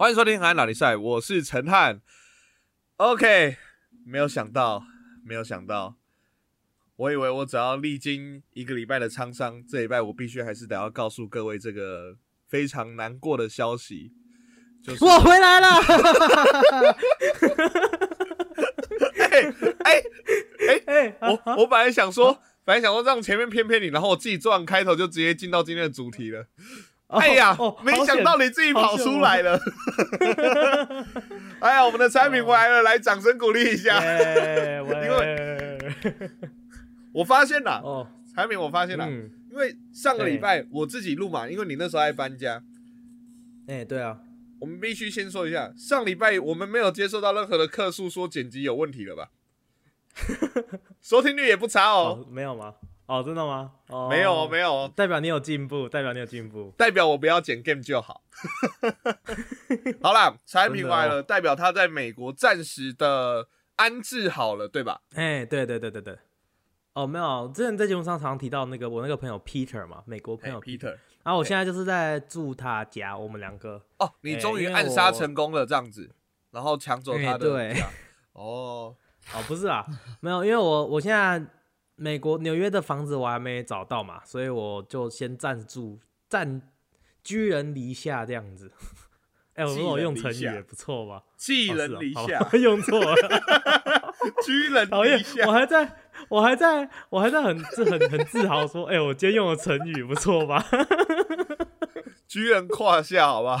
[0.00, 2.00] 欢迎收听《海哪里赛》，我是陈汉。
[2.96, 3.58] OK，
[4.06, 4.82] 没有想到，
[5.22, 5.94] 没有想到，
[6.96, 12.16] 我以为我只要历经一个礼拜的沧桑，这礼拜我必须还是得要告诉各位这个
[12.48, 14.10] 非常难过的消息，
[14.82, 15.68] 就是我回来了。
[19.18, 19.54] 哎
[19.84, 20.02] 哎
[20.66, 26.46] 哎，哎，我我本来想说，本来想说让前面骗骗你，然后我自己做完开头就直接进到今天的主题了。
[27.10, 29.58] 哎呀，哦没想到你自己跑出来了。
[31.60, 34.00] 哎呀，我们的产品回来了，来掌声鼓励一下。
[34.02, 36.30] 因为
[37.12, 42.62] 我发现了，哦，产品我发现了，嗯，因为上个礼拜我自己录嘛，因为你那时候在搬家，
[43.66, 44.20] 哎，对啊，
[44.60, 49.30] 我们必须先说一下，上礼拜我们没有接受到任何的客诉说剪辑有问题了吧？
[51.02, 52.74] 收听率也不差哦，哦，没有吗？
[53.10, 53.72] 哦，真的吗？
[53.88, 56.72] 哦，没有哦没有哦，代表你有进步，代表你有进步。
[56.78, 58.22] 代表我不要剪 game 就好。
[60.00, 65.00] 好啦，产品回来了，代表他在美国暂时的安置好了，对吧？
[65.14, 66.16] 哎，对对对对对。
[66.92, 73.82] 哦，没有，之前在节目上常常提到那个我那个朋友 Peter 嘛，美国朋哎友 Peter，然后我现在就是在住他家，我们两个。
[73.98, 76.08] 哦，你终于暗杀成功了，这样子，
[76.52, 77.88] 然后抢走他的哎对家
[78.34, 78.94] 哦，
[79.34, 79.84] 哦，不是啊，
[80.20, 81.44] 没有，因为我我现在
[82.02, 85.98] 美国纽约的房子我还没找到嘛，所以我就先暂住
[86.30, 86.62] 暂
[87.22, 88.72] 居人篱下这样子。
[89.52, 91.22] 哎、我寄说我用成语也不错吧？
[91.36, 93.14] 寄人 篱下，吧用错了，
[94.46, 95.22] 居人篱！
[95.22, 95.52] 下我。
[95.52, 95.96] 还在
[96.30, 100.64] 我还在我还在很自很很自豪说，哎、我今天用的成语不错吧？
[102.26, 103.60] 居人胯下，好吧？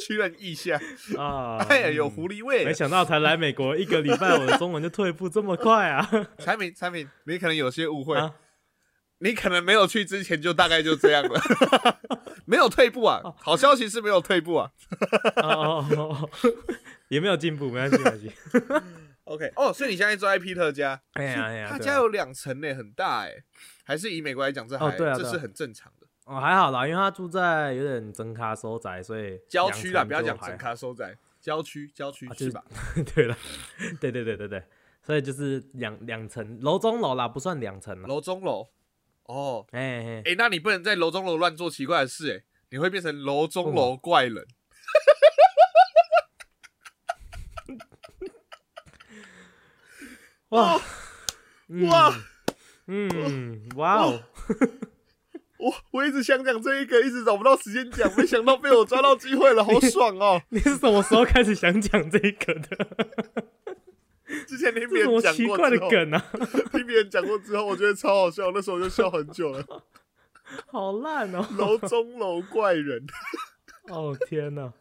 [0.00, 0.80] 居人腋下，
[1.18, 2.72] 啊， 哎呀，有嗯狐狸味没。
[2.74, 6.08] 想到才来美国一个礼拜，我的中文就退步这么快啊！
[6.38, 8.34] 产品，产品，你可能有些误会，啊
[9.18, 11.40] 你可能没有去之前就大概就这样了，
[12.44, 13.22] 没有退步啊。
[13.38, 14.70] 好消息是没有退步啊。
[15.36, 16.30] 哦哦哦哦，
[17.08, 18.30] 也没有进步，没关系，没关系。
[19.24, 23.32] OK，哦，所以你现在住在皮特家，哎呀哎呀，他家有两层呢，很大哎，
[23.84, 26.05] 还是以美国来讲，这还哦对啊啊这是很正常的。
[26.26, 32.64] 哦，还好啦，因为他住在有点真咖收宅，所以郊区啦，不要讲整卡收窄，郊区，郊区是是吧？
[33.14, 33.36] 对了，
[34.00, 34.62] 对对对对对，
[35.02, 38.08] 所以就是两两层楼中楼啦，不算两层了。
[38.08, 38.68] 楼中楼，
[39.26, 44.44] 哦，哎哎，哎，那你不能在楼中楼乱做奇怪的事哎，你会变成楼中楼怪人。
[50.50, 50.74] 哇。
[50.74, 50.80] 哦
[51.88, 52.14] 哇，
[52.86, 54.22] 嗯哇哦，
[55.58, 60.40] 我我一直想讲这一个，一直找不到时间讲，没想到被我抓到机会了， 好爽哦！
[60.50, 63.46] 你是什么时候开始想讲这个的？
[64.46, 66.26] 之前听别人讲奇怪的过之后，梗啊？
[66.72, 69.64] 听别人讲过之后，我觉得超好笑，那时候我就笑很久了。
[70.66, 71.46] 好烂哦！
[71.56, 73.04] 楼中楼怪人
[73.88, 74.72] 哦天哪！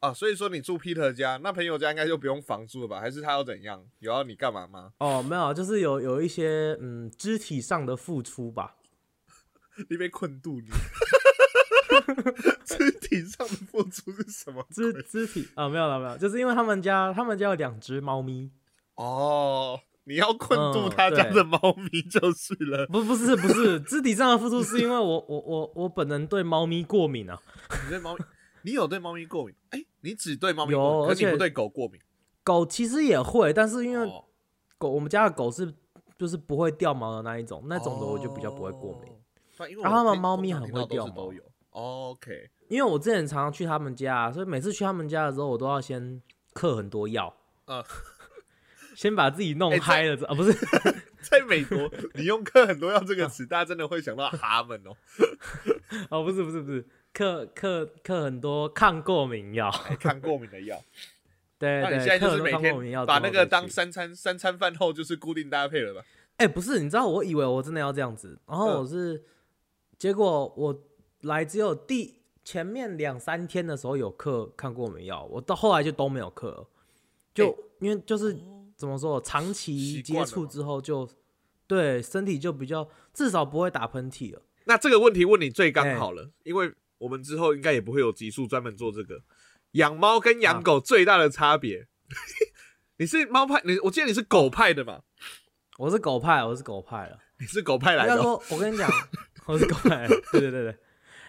[0.00, 3.00] 啊，所以说你住 Peter 家，那朋友家应该就不用房租了吧？
[3.00, 3.84] 还是他要怎样？
[4.00, 4.92] 有要你干嘛吗？
[4.98, 8.76] 哦，没有，就是有有一些嗯肢体上的付出吧。
[9.88, 10.68] 你被困住你。
[12.64, 15.02] 肢体上的付出是什么肢鬼？
[15.02, 18.50] 肢体啊、没有了没有，就是因为他们家他们家有两只猫咪，
[18.96, 21.58] 哦，你要困住嗯他家的猫
[21.90, 22.86] 咪就是了。
[22.88, 27.40] 不不是不是肢体上的付出，是因为我 我我我本人对猫咪过敏啊，
[27.84, 28.24] 你对猫咪，
[28.62, 29.54] 你有对猫咪过敏？
[29.70, 32.00] 哎、你只对猫咪有而且不对狗过敏。
[32.42, 34.24] 狗其实也会，但是因为哦
[34.78, 35.72] 狗我们家的狗是
[36.18, 39.10] 就是不会掉毛的那一种，那种的我就比较不会过敏。
[39.10, 39.16] 哦。
[39.82, 41.30] 然后他们我听猫咪很会掉毛。
[41.70, 46.22] OK，因为我之前常常去他们家，所以每次去他们家的时候，我都要先
[46.54, 47.34] 嗑很多药，
[47.66, 47.84] 呃，
[48.96, 50.52] 先把自己弄嗨了啊不是
[51.20, 54.96] 在美国，你用“嗑很多药”这个词，大家真的会想到哈们哦。
[56.08, 60.80] 哦不是不是不是嗑嗑嗑很多抗过敏药，哎看过敏的药，
[61.58, 66.00] 对对，那你现在就是每天把那个当三餐三餐饭后就是固定搭配了吧？
[66.38, 69.22] 哎、不是，你知道，我以为我真的要这样子，然后嗯我是，
[69.98, 70.82] 结果我
[71.22, 76.68] 来只有第前面两三天的时候有课看过没药，我到后来就都没有课了，
[77.34, 78.34] 就、哎因为就是
[78.74, 81.06] 怎么说，长期接触之后就
[81.66, 84.40] 对身体就比较至少不会打喷嚏了。
[84.64, 89.20] 那这个问题问你最刚哎好了，因为我们之后应该也不会有集数专门做这个
[89.72, 91.86] 养猫跟啊养狗最大的差别。
[92.96, 95.02] 你是猫派，你我记得你是狗派的嘛？
[95.76, 97.18] 我是狗派，我是狗派了。
[97.38, 98.90] 你是狗派来的哦、我跟你讲，
[99.48, 100.76] 我是狗派，对对对对。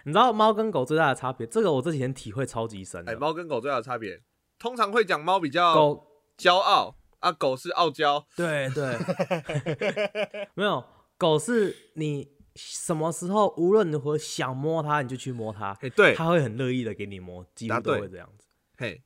[0.04, 1.46] 你知道猫跟狗最大的差别？
[1.46, 3.18] 这个我这几天体会超级深哎，的。
[3.20, 4.20] 猫跟狗最大的差别，
[4.58, 6.04] 通常会讲猫比较狗
[6.36, 8.26] 骄傲啊，狗是傲娇。
[8.34, 8.96] 对对，
[10.54, 10.82] 没有
[11.16, 18.48] 狗是你什么时候无论如何想摸它，你就去摸它，哎，对，它会很乐意的给你摸，几乎都对会这样子。
[18.76, 19.00] 嘿，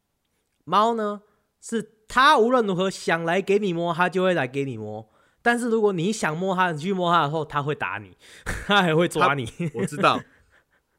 [0.65, 1.21] 猫呢，
[1.61, 5.07] 是它无论如何想来给你摸，它就会来给你摸。
[5.43, 8.17] 但是如果你想摸它，你去摸它的时候，它会打你，
[8.67, 9.51] 它还会抓你。
[9.75, 10.21] 我知道，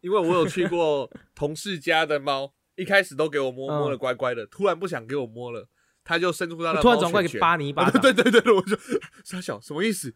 [0.01, 5.67] 因为我有去过同事家的猫， 一开始都给我摸，嗯摸的乖乖的，突然不想给我摸了，
[6.03, 7.89] 它就伸出它的突然转过来扒你一把啊。
[8.01, 8.77] 对对对对，我就
[9.23, 10.13] 傻小什么意思？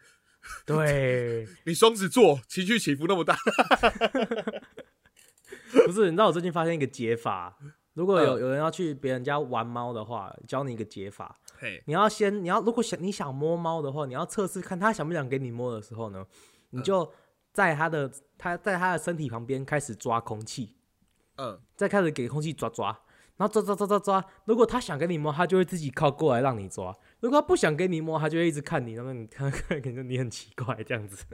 [0.66, 3.36] 对，你双子座情绪起伏那么大，
[5.86, 7.58] 不是，你知道我最近发现一个解法，
[7.98, 11.36] 如果有嗯有人要去别人家玩猫的话，教你一个解法。
[11.58, 16.24] 嘿，你要先，你要如果想你想摸猫的话，你要测试看它想不想给你摸的时候呢，
[16.70, 17.12] 你就
[17.52, 20.76] 在它的它在它的身体旁边开始抓空气，
[21.38, 22.90] 嗯，再开始给空气抓抓，
[23.38, 24.24] 然后抓抓抓抓抓。
[24.46, 31.26] 如果它想给你摸，它就会自己靠过来让你抓；如果它不想给你摸，它就会一直看你，然后你看看，感 觉你很奇怪这样子。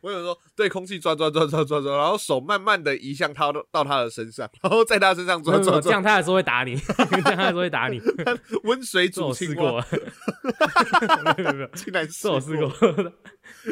[0.00, 8.00] 我有时候对空气抓抓抓抓抓抓，然后手慢慢的移向他到他的身上，然后在他身上抓抓这样它还是会打你， 这样他还是会打你。
[8.64, 12.68] 温水煮青蛙我试过，，没有没有，竟然试这我试过，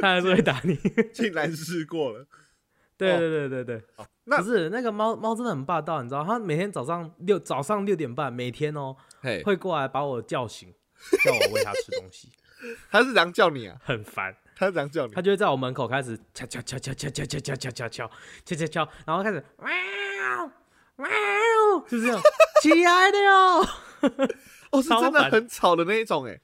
[0.00, 0.79] 它还是会打你。
[1.12, 2.26] 竟然试过了。
[2.99, 3.82] 对对对对对，
[4.25, 10.73] 那不是那个猫猫真的很霸道，你知道，它每天早上六早上六点半，每天哦嘿，会过来把我叫醒，
[11.23, 12.31] 叫我喂它吃东西，
[12.91, 13.76] 它是这样叫你啊？
[13.85, 14.35] 很烦。
[14.56, 15.23] 他是这样叫你他？
[15.23, 18.11] 就会在我门口开始敲敲敲敲敲敲敲敲敲敲敲
[18.44, 20.50] 敲敲敲，然后开始喵
[20.97, 21.08] 喵，
[21.87, 22.19] 就这样
[22.62, 23.67] 起来的哟，
[24.73, 26.41] 哦，是真的很吵的那一种哎。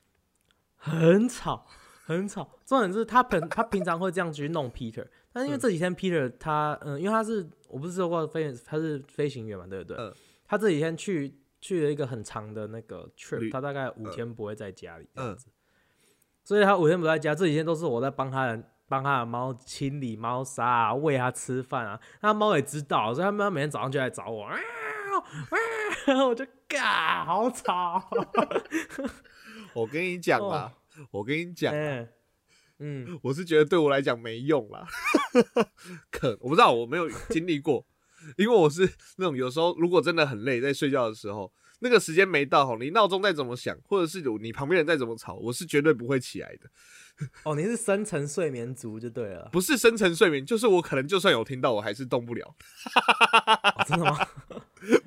[0.76, 1.66] 很吵
[2.04, 2.58] 很吵。
[2.66, 9.96] 重点是他平他平常会这样去弄 Peter，但是因为这几天 Peter 他嗯，因为他是我不是说过飞他是飞行员嘛，对不对？
[9.96, 10.12] 嗯
[10.44, 15.46] 他这几天去去了一个很长的那个 trip，他大概五天不会在家里这样嗯子，
[16.44, 22.00] 所以他五天不在家，这几天都是我在帮他的帮他的猫清理猫砂啊，喂它吃饭啊。
[22.20, 24.56] 他猫也知道，所以他们每天早上就来找我，啊
[26.06, 28.02] 啊，我就嘎，好吵。
[29.74, 30.72] 我跟你讲啦，
[31.10, 32.08] 我跟你讲，嗯
[32.78, 34.86] 嗯，我是觉得对我来讲没用啦。
[36.10, 37.86] 可我不知道，我没有经历过，
[38.36, 41.50] 因为我是那种有时候如果真的很累，在睡觉的时候，
[41.82, 46.70] 那个时间没到吼，你闹钟再怎么响，或者是有你旁边人再怎么吵，我是绝对不会起来的。
[47.42, 49.48] 哦，你是深层睡眠族就对了。
[49.52, 52.46] 不是深层睡眠，就是我可能就算有听到，我还是动不了。
[52.46, 54.16] 哦真的吗？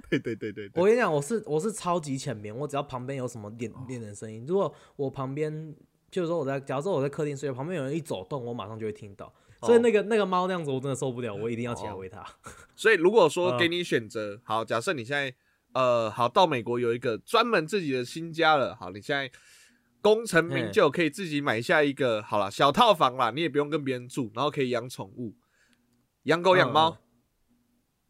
[0.09, 5.73] 对对对对对，我跟你讲，我是我是超级浅眠，我只要旁边有什么点点的声音，如果我旁边，
[6.11, 9.33] 就是说我在，假如说我在客厅睡，旁边有人一走动，我马上就会听到。
[9.61, 12.23] 所以那个那个猫那样子，我真的受不了，我一定要起来哦喂它。
[12.75, 15.33] 所以如果说嗯给你选择，好，假设你现在
[15.75, 19.29] 呃，好到美国有一个专门自己的新家了，好，你现在
[20.01, 25.35] 功成名就，可以自己买下一个好了小套房啦，你也不用跟别人住，然后可以养宠物，
[26.23, 26.97] 养狗养猫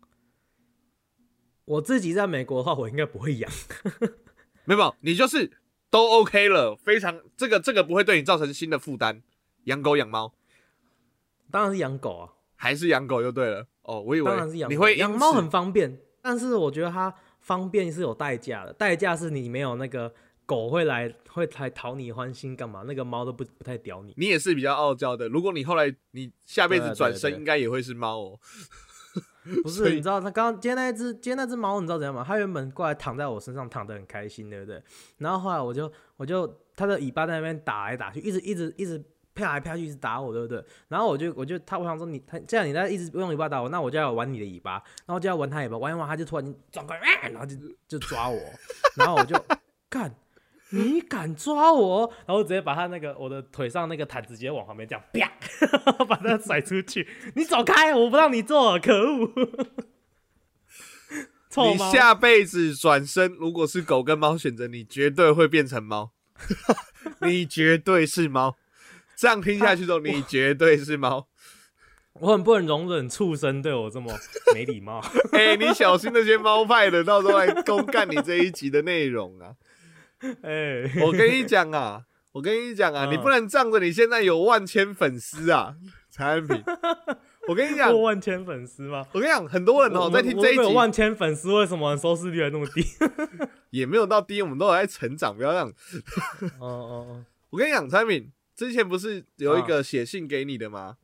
[0.02, 0.08] 嗯。
[1.66, 3.52] 我自己在美国的话，我应该不会养。
[4.66, 5.52] 没有，你就是
[5.90, 9.24] 都 OK 了，非常这个这个不会对你造成新的负担。
[9.64, 10.36] 养狗养猫
[11.50, 13.66] 当然是养狗啊，还是养狗就对了。
[13.82, 14.72] 哦，我以为当然是养狗。
[14.72, 17.16] 你会养猫很方便，但是我觉得它
[17.46, 20.12] 方便是有代价的，代价是你没有那个
[20.48, 22.84] 狗会来会来讨你欢心干嘛？
[22.88, 24.16] 那个猫都不不太屌你。
[24.18, 25.30] 你也是比较傲娇的。
[25.30, 28.40] 如果你后来你下辈子转身，应该也会是猫哦。
[29.62, 32.24] 不是， 你知道它刚刚今天那只今天那只猫，你知道怎样吗？
[32.28, 34.82] 它原本过来躺在我身上，躺得很开心，对不对？
[35.20, 39.00] 然后后来我就我就它的尾巴在那边打来打去，一直一直一直
[39.36, 40.64] 啪来啪去，一直打我，对不对？
[40.88, 47.56] 然后我就我就他，我想说你他这样你在一直用尾巴打我，那我就要玩你的尾巴，然后就要玩他尾巴，玩一玩他就突然转过来，然后就
[47.88, 48.40] 就抓我，
[48.98, 49.36] 然后我就
[49.90, 50.16] 干。
[50.72, 52.12] 你敢抓我？
[52.26, 55.32] 然后直接把他那个我的腿上那个毯子直接往旁边这样啪，
[56.06, 57.08] 把他甩出去。
[57.36, 59.32] 你走开，我不让你做，可恶！
[61.72, 66.12] 你下辈子转身，如果是狗跟猫选择，你绝对会变成猫，
[67.22, 68.58] 你绝对是猫。
[69.18, 71.28] 这样听下去之后，你绝对是猫。
[72.22, 74.10] 我很不能容忍畜生对我这么
[74.54, 75.04] 没礼貌。
[75.34, 79.52] 哎、你小心那些猫派的，到时候来公干你这一集的内容啊！
[80.44, 85.76] 哎、我跟你讲啊，我跟你讲啊，嗯你不能仗着你现在有万千粉丝啊，
[86.10, 86.64] 陈安平。
[87.50, 89.06] 我跟你讲，过万千粉丝吗？
[89.12, 92.82] 我跟你讲，很多人哦、我在听这一集万千粉丝，为什么收视率还那么低？
[93.72, 95.68] 也没有到低，我们都有在成长，不要这样。
[96.60, 100.98] 哦哦哦我跟你讲，产品之前不是有一个写信给你的吗？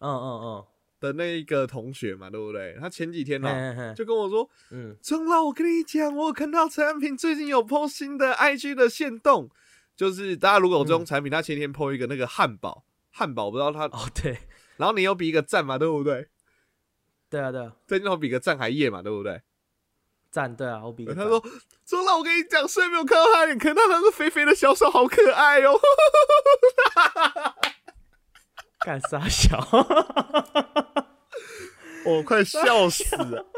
[0.00, 0.66] 嗯，嗯嗯
[1.00, 2.76] 的那一个同学嘛，对不对？
[2.80, 9.50] 他前几天嗯，呢、就跟我说，嗯，钟老，我跟你讲，我有看到陈安平最近有 PO 新的 IG 的线动，
[9.96, 14.38] 就是大家如果有这种产品，他前天 PO 一个那个汉堡，汉堡不知道他哦对，
[14.76, 16.28] 然后你有比一个赞嘛，对不对？
[17.28, 19.42] 对啊对啊，在镜头比个赞还夜嘛，对不对？
[20.34, 21.40] 赞对啊，我比他说
[21.86, 25.78] ：“周老，我跟你讲，虽然没有看到他脸，看到他是肥肥的小手，好可爱哦。
[28.84, 29.56] 干啥小，
[32.04, 33.46] 我快笑死了。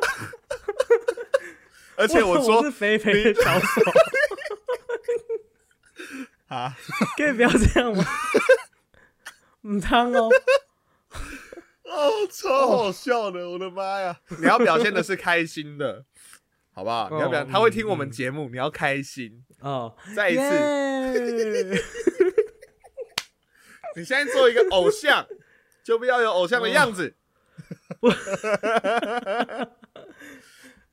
[1.96, 3.80] 而且我我说是肥肥的小手，
[6.48, 6.76] 啊，
[7.16, 8.04] 可以不要这样吗？
[9.62, 10.28] 唔汤哦，
[11.84, 14.20] 哦，超好笑的，我的妈呀！
[14.38, 16.04] 你要表现的是开心的，
[16.76, 17.08] 好不好？
[17.10, 19.42] 你要不要他会听我们嗯节目，你要开心。
[19.60, 20.42] 哦，再一次，
[23.96, 25.26] 你现在做一个偶像，
[25.82, 27.16] 就不要有偶像的样子。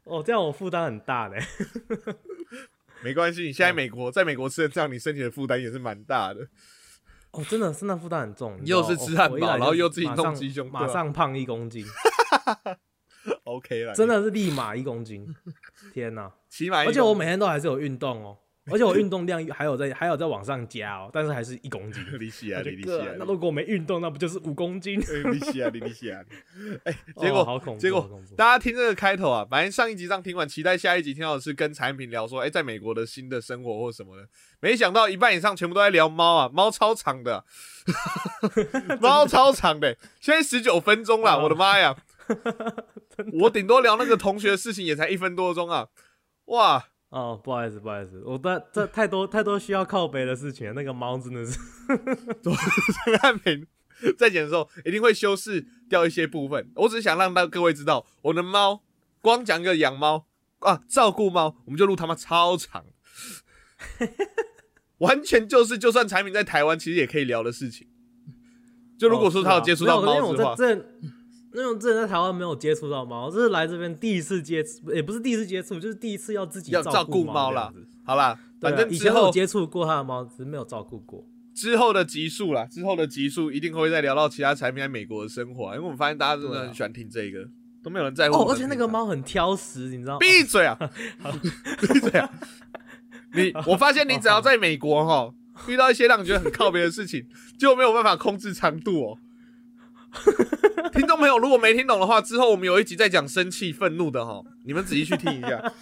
[0.05, 1.37] 哦， 这样我负担很大嘞。
[3.03, 6.47] 没关系，你现在美国，在美国吃的这样，你身体的负担也是蛮大的。
[7.31, 8.57] 哦，真的，真的负担很重。
[8.63, 11.85] 又是吃汉堡然后又自己弄马上鸡胸马上胖一公斤，
[13.45, 15.33] OK 了，真的是立马一公斤。
[15.93, 16.31] 天哪！
[16.49, 18.37] 起码而且我每天都还是有运动哦，
[18.71, 22.05] 而且我运动量还有在还有在往上加哦，但是还是一公斤。
[22.19, 24.99] 利息啊，我就利息啊，那如果我没运动，那不就是五公斤？
[24.99, 26.21] 利息啊，利息啊。
[26.83, 34.27] 哎，结哦果好恐怖，结果大家听这个开头啊，反正上一集这样听完，期待下一集听到的是跟产品聊说，哎、在美国的新的生活或什么的。
[34.59, 37.43] 没想到一半以上全部都在聊猫啊，猫超长的，
[39.01, 41.95] 猫超长的，现在十九分钟了，哦我的妈呀！
[43.41, 45.87] 我顶多聊那个同学的事情也才一分多钟啊，
[46.45, 46.85] 哇！
[47.09, 51.59] 哦，不好意思，不好意思，我的这太多 太多需要靠背的事情了，那个猫真的是。
[52.41, 53.67] 陈汉平
[54.17, 56.71] 在剪的时候一定会修饰掉一些部分。
[56.75, 58.81] 我只是想让大各位知道，我的猫
[59.21, 60.25] 光讲一个养猫
[60.59, 62.83] 啊，照顾猫，我们就录他妈超长，
[64.97, 67.87] 完全就是就算产品在台湾，其实也可以聊的事情。
[68.97, 70.51] 就如果说他有接触到猫的话。
[70.51, 70.75] 我，这，
[71.53, 77.73] 因为我之前在台湾没有接触到猫，这是来这边第一次接触，也不是第一次接触，就是第一次要自己要照顾猫猫啦。
[78.03, 81.23] 好啦，啊反正以前有接触过他的猫，只是没有照顾过。
[81.53, 87.47] 之后的集数啦，之后的集数一定会再聊到其他产品在美国的生活啊，因为我们发现大家真的很喜欢听这个，
[87.83, 90.19] 都没有人在乎而且那个猫很挑食，你知道吗？
[90.19, 90.75] 闭嘴啊！
[91.79, 92.27] 闭嘴啊！
[93.35, 95.31] 你，我发现你只要在美国哈，
[95.67, 97.23] 遇到一些让你觉得很靠别的事情，
[97.59, 99.19] 就没有办法控制长度哦。
[100.93, 105.61] 听众朋友，如果没听懂的话，之后我们有一集在讲生气、愤怒的哈，你们仔细去听一下。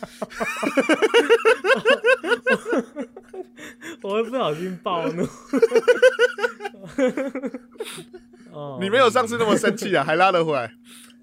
[4.01, 5.27] 我会不小心暴怒。
[8.51, 10.73] 哦，你没有上次那么生气啊，还拉得回来。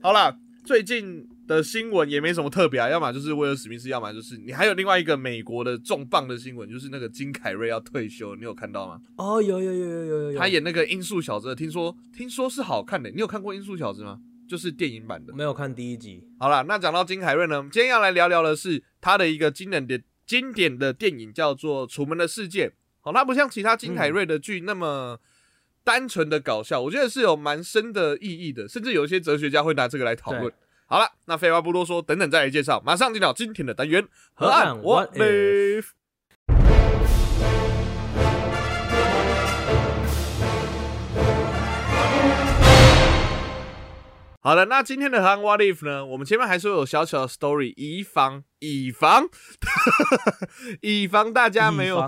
[0.00, 9.00] 好啦，最近的新闻也没什么特别啊，要么就是威尔史密斯，要么就是你还有另外一个美国的重磅的新闻，就是那个金凯瑞要退休，你有看到吗？
[9.16, 14.20] 哦，有有有有有有有，他演那个《音速小子》，听说听说是好看的，你有看过《音速小子》吗？
[14.48, 15.34] 就是电影版的。
[15.34, 16.24] 没有看第一集。
[16.38, 22.68] 好了，那讲到金凯瑞呢，今天要来聊聊的是他的一个经典的经典的电影，叫做《楚门的世界》。
[23.00, 25.18] 好，它不像其他金凯瑞的剧那么
[25.84, 30.52] 单纯的搞笑，我觉得是有蛮深的意义的，甚至有一些哲学家会拿这个来讨论对。
[30.90, 34.02] 好了，那废话不多说，等等再来介绍，马上进到今天的单元
[34.32, 35.84] 河河岸岸 What If。
[44.40, 46.06] 好了，那今天的河岸 What If 呢？
[46.06, 49.28] 我们前面还说有小小的 story，以防以防
[50.80, 52.00] 以防大家没有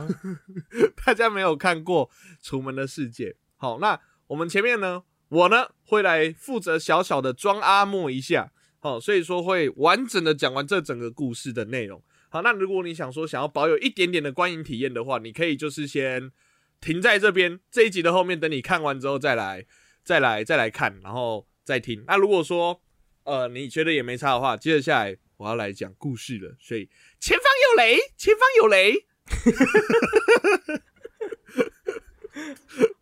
[1.05, 2.09] 大家没有看过
[2.43, 3.27] 《楚门的世界》。
[3.57, 12.03] 好，那我们前面呢，我呢会来负责小小的装阿莫一下，好，所以说会完整的讲完这整个故事的内容。
[12.31, 16.33] 好，那如果你想说想要保有一点点的观影体验的话，你可以就是先
[16.81, 19.67] 停在这边这一集的后面，等你看完之后再来
[20.03, 22.03] 再来再来看，然后再听。
[22.07, 22.81] 那如果说
[23.25, 26.89] 呃你觉得也没差的话，接着下来我要来讲故事了，所以
[27.21, 29.07] 前方有雷，前方有雷。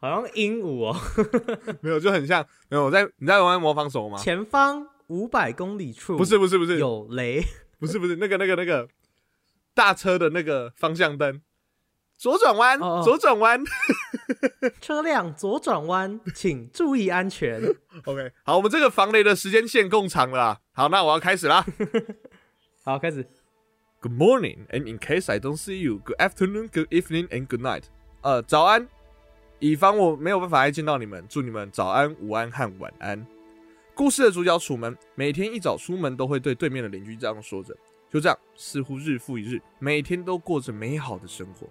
[0.00, 0.96] 好像鹦鹉哦，
[1.82, 4.18] 没有，就很像没有我在你在玩模仿手吗？
[4.18, 7.44] 前方五百公里处不是不是不是有雷，
[7.78, 8.88] 不是不是那个那个那个
[9.74, 11.40] 大车的那个方向灯，
[12.16, 13.62] 左转弯，哦哦左转弯。
[14.80, 17.62] 车辆左转弯，请注意安全。
[18.04, 20.60] OK，好，我们这个防雷的时间线够长了啦。
[20.72, 21.64] 好，那我要开始啦。
[22.84, 23.26] 好，开始。
[24.00, 27.84] Good morning, and in case I don't see you, good afternoon, good evening, and good night。
[28.20, 28.88] 呃，早安，
[29.58, 33.26] 以防我没有办法再见到你们，祝你们早安、午安和晚安。
[33.98, 37.76] 故事的主角楚门每天一早出门都会对对面的邻居这样说着，
[38.08, 41.66] 就这样，似乎日复一日，每天都过着美好的生活。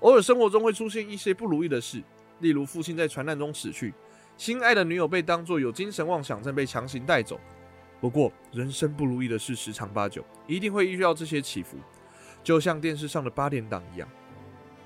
[0.00, 2.02] 偶尔生活中会出现一些不如意的事，
[2.40, 3.94] 例如父亲在船难中死去，
[4.36, 7.38] 心爱的女友被当作有精神妄想症被强行带走。
[8.00, 11.76] 不过，人生不如意的事十常八九，一定会遇到这些起伏，
[12.42, 14.08] 就像电视上的八点档一样。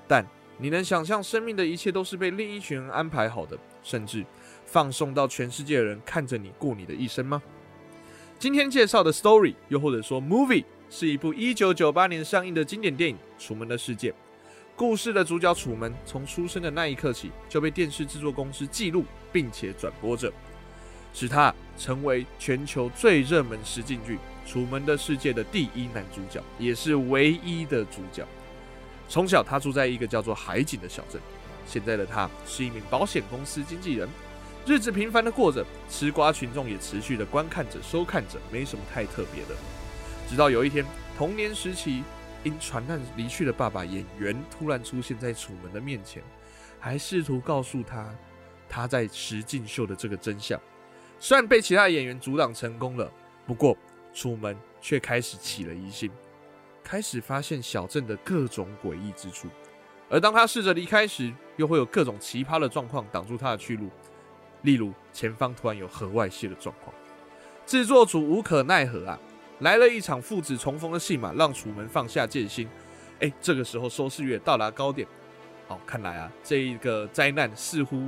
[0.07, 0.23] 但
[0.59, 4.23] 你能想象生命的一切都是被另一群人安排好的，甚至
[4.67, 7.41] 放送到全世界的人看着你过你的一生吗？
[8.37, 14.11] 今天介绍的 story，又或者说 movie，是一部一九九八年上映的经典电影《楚门的世界》。
[14.75, 20.31] 故事的主角楚门从出生的那一刻起就被电视制作公司记录并且转播着，
[21.15, 28.23] 使他成为全球最热门实境剧《楚门的世界》的第一男主角，也是唯一的主角。
[29.09, 31.19] 从小他住在一个叫做海景的小镇，
[31.65, 34.07] 现在的他是一名保险公司经纪人，
[34.67, 39.55] 日子平凡的过着，吃瓜群众也持续的观看着、收看着，没什么太特别的。
[40.29, 40.85] 直到有一天，
[41.17, 42.03] 童年时期。
[42.43, 46.23] 因传难离去的爸爸演员突然出现在楚门的面前，
[46.79, 48.09] 还试图告诉他
[48.69, 50.57] 他在实境秀的这个真相。
[51.19, 53.11] 虽然被其他演员阻挡成功了，
[53.45, 53.75] 不过
[54.13, 56.09] 楚门却开始起了疑心，
[56.83, 59.49] 开始发现小镇的各种诡异之处。
[60.07, 63.89] 而当他试着离开时，又会有各种奇葩的状况挡住他的去路，
[64.61, 66.93] 例如前方突然有核外泄的状况，
[67.65, 69.19] 制作组无可奈何啊。
[69.59, 72.69] 来了一场父子重逢的戏码，让楚门放下戒心。
[73.19, 75.07] 哎，这个时候收视率到达高点。
[75.67, 78.07] 好，看来啊，这一个灾难似乎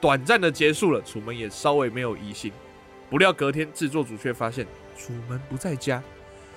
[0.00, 1.00] 短暂的结束了。
[1.02, 2.52] 楚门也稍微没有疑心。
[3.08, 4.66] 不料隔天，制作组却发现
[4.98, 6.02] 楚门不在家，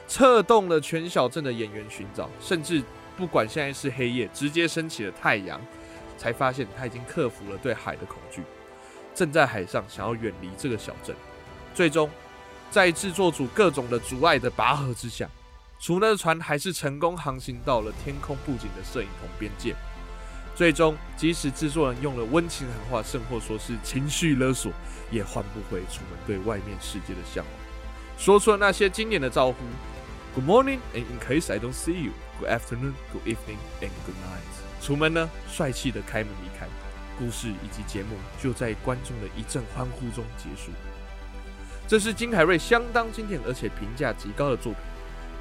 [0.08, 2.82] 策动了全小镇的演员寻找，甚至
[3.16, 5.62] 不管现在是黑夜，直接升起了太阳，
[6.18, 8.42] 才发现他已经克服了对海的恐惧，
[9.20, 11.14] 正在海上想要远离这个小镇。
[11.76, 12.10] 最终。
[12.72, 15.28] 在制作组各种的阻碍的拔河之下，
[15.80, 19.76] 楚门的船还是成功航行到了天空布景的摄影棚边界。
[20.56, 24.72] 最终，即使制作人用了温情喊话，甚或说是情绪勒索，
[25.10, 27.54] 也换不回楚门对外面世界的向往。
[28.20, 29.58] 说出了那些经典的招呼
[30.36, 34.46] ：“Good morning, and in case I don't see you, good afternoon, good evening, and good night。”
[34.86, 36.68] 楚门呢，帅气的开门离开。
[37.20, 40.72] 故事以及节目就在观众的一阵欢呼中结束。
[41.88, 44.82] 这是金凯瑞相当经典而且评价极高的作品，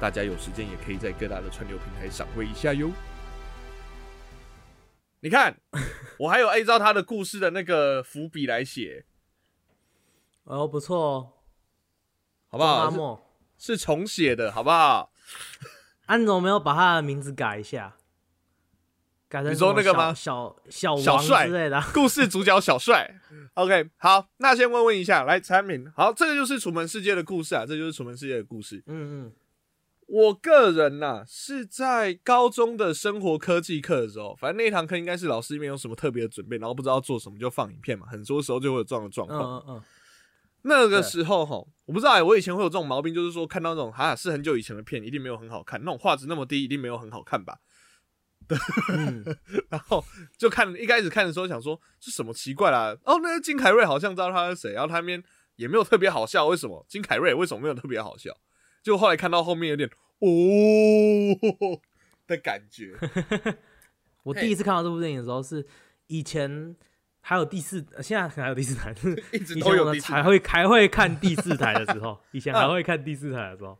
[0.01, 2.91] 大家有时间也可以在各大的串流平台赏味一下哟。
[5.21, 5.57] 你看，
[6.19, 9.05] 我还有按照他的故事的那个伏笔来写，
[10.43, 11.33] 哦，不错哦，
[12.49, 13.21] 好不好？
[13.57, 15.11] 是重写的，好不好？
[16.05, 17.97] 安总没有把他的名字改一下。
[19.43, 20.13] 你说那个吗？
[20.13, 23.19] 小小小帅之类的， 故事主角小帅。
[23.53, 28.81] OK，好，那先问问一下，来产品，好，这个就是《楚门世界》的故事啊，这就是《楚门世界》的故事。
[28.87, 29.33] 嗯嗯，
[30.07, 39.63] 我个人呐是在高中的生活科技课的时候，反正那一堂课应该是老师没有什么特别的准备，然后不知道做什么就放影片嘛，很多时候就会有这样的状况。
[39.67, 39.81] 嗯嗯，
[40.63, 47.59] 那个时候哈，我不知道哎，我以前会有这种毛病，就是说看到那种哈是很久以前的片，一定没有很好看，那种画质那么低，一定没有很好看吧。
[49.69, 50.03] 然后
[50.37, 55.23] 就看一开始看的时候想说是什么奇怪啦，哦，那个金凯瑞好像知道他是谁，然后他那边
[55.55, 58.35] 也没有特别好笑，为什么金凯瑞为什么没有特别好笑？
[58.81, 60.27] 就后来看到后面有点哦
[62.27, 62.95] 的感觉。
[64.23, 65.65] 我第一次看到这部电影的时候是
[66.07, 66.75] 以前
[67.21, 68.93] 还有第四，现在还有第四台，
[69.31, 73.77] 一直都有还会还会看第四台的时候，以前还会看第四台的时候，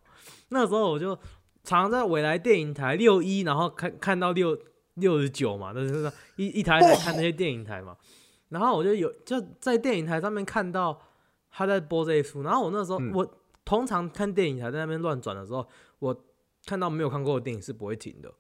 [0.50, 1.20] 那时候我就。
[1.64, 4.58] 常在未来电影台六一，然后看看到六
[4.96, 7.96] 六十九嘛，就是一一台台看那些电影台嘛。
[8.50, 11.00] 然后我就有就在电影台上面看到
[11.52, 15.68] 他在播这一出，然后我那时候我通常看电影台在那边乱转的时候，
[16.00, 16.24] 我
[16.66, 18.34] 看到没有看过的电影是不会停的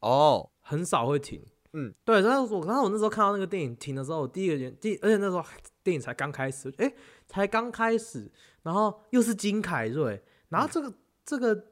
[0.00, 1.42] 哦，很少会停。
[1.72, 2.20] 嗯，对。
[2.20, 5.44] 然后我然后我那时候看到那个电影停的时候，我第一个原第而且那时候
[5.82, 6.92] 电影才刚开始，哎，
[7.26, 8.30] 才刚开始，
[8.62, 11.64] 然后又是金凯瑞，然后这个这个。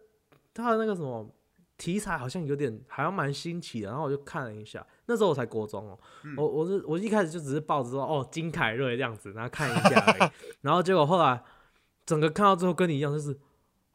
[0.55, 1.29] 他的那个什么
[1.77, 4.87] 题材好像有点，好像蛮新奇的，然后我就看了一下。
[5.07, 5.99] 那时候我才国中哦，
[6.37, 10.31] 我我是我一开始就只是抱着说哦金凯瑞这样子，然后看一下，
[10.63, 11.43] 然后结果后来
[12.07, 13.37] 整个看到最后跟你一样，就是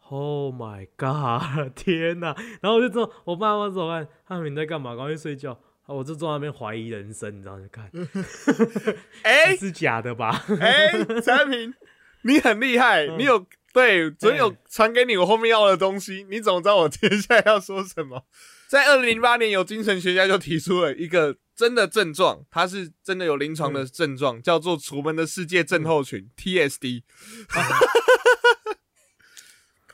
[0.09, 2.35] Oh my God，天哪！
[2.61, 4.95] 然后我就说，我爸妈怎么看他们在干嘛？
[4.95, 5.57] 赶快睡觉。
[5.85, 7.89] 我就坐在那边怀疑人生，你知道就看，
[9.23, 10.43] 哎， 是假的吧？
[10.59, 11.73] 哎，陈平，
[12.21, 13.43] 你很厉害，你有。
[13.73, 16.25] 对，总有传给你我后面要的东西。
[16.29, 18.25] 你怎么知道我接下来要说什么？
[18.67, 27.03] 在二零零八年，有精神学家就提出了一个真的症状，它是真的有临床的症状，叫做“楚门的世界症候群 ”（TSD）。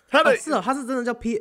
[0.09, 1.39] 他的是哦，他是真的叫 P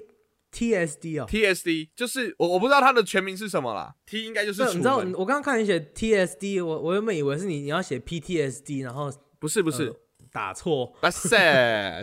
[0.53, 9.97] TSD 哦，TSD 就是我我不知道它的全名是什么啦，T 应该就是对，你知道我刚刚看你写 TSD，我我原本以为是你你要写 PTSD，然后不是不是呃，
[10.35, 10.87] 打错。
[11.01, 11.29] 不是，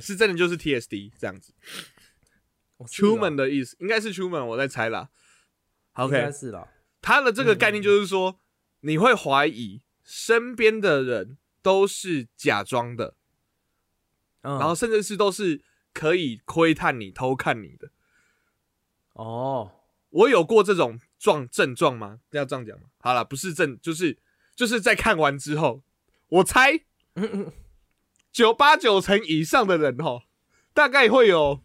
[0.01, 1.53] 是真的就是 TSD 这样子。
[2.77, 5.09] 哦是哦 Truman 的意思应该是 Truman，我在猜啦。
[5.97, 6.31] 应 OK。
[7.01, 8.39] 他的这个概念就是说，
[8.79, 13.15] 你会怀疑身边的人都是假装的，
[14.43, 15.61] 嗯，然后甚至是都是
[15.93, 17.89] 可以窥探你、偷看你的。
[19.13, 19.71] 哦，
[20.09, 22.21] 我有过这种状症状吗？
[22.31, 22.85] 要这样讲吗？
[22.99, 24.17] 好了，不是症，就是
[24.55, 25.83] 就是在看完之后，
[26.29, 26.79] 我猜
[28.31, 30.23] 九八九成以上的人哈，
[30.73, 31.61] 大概会有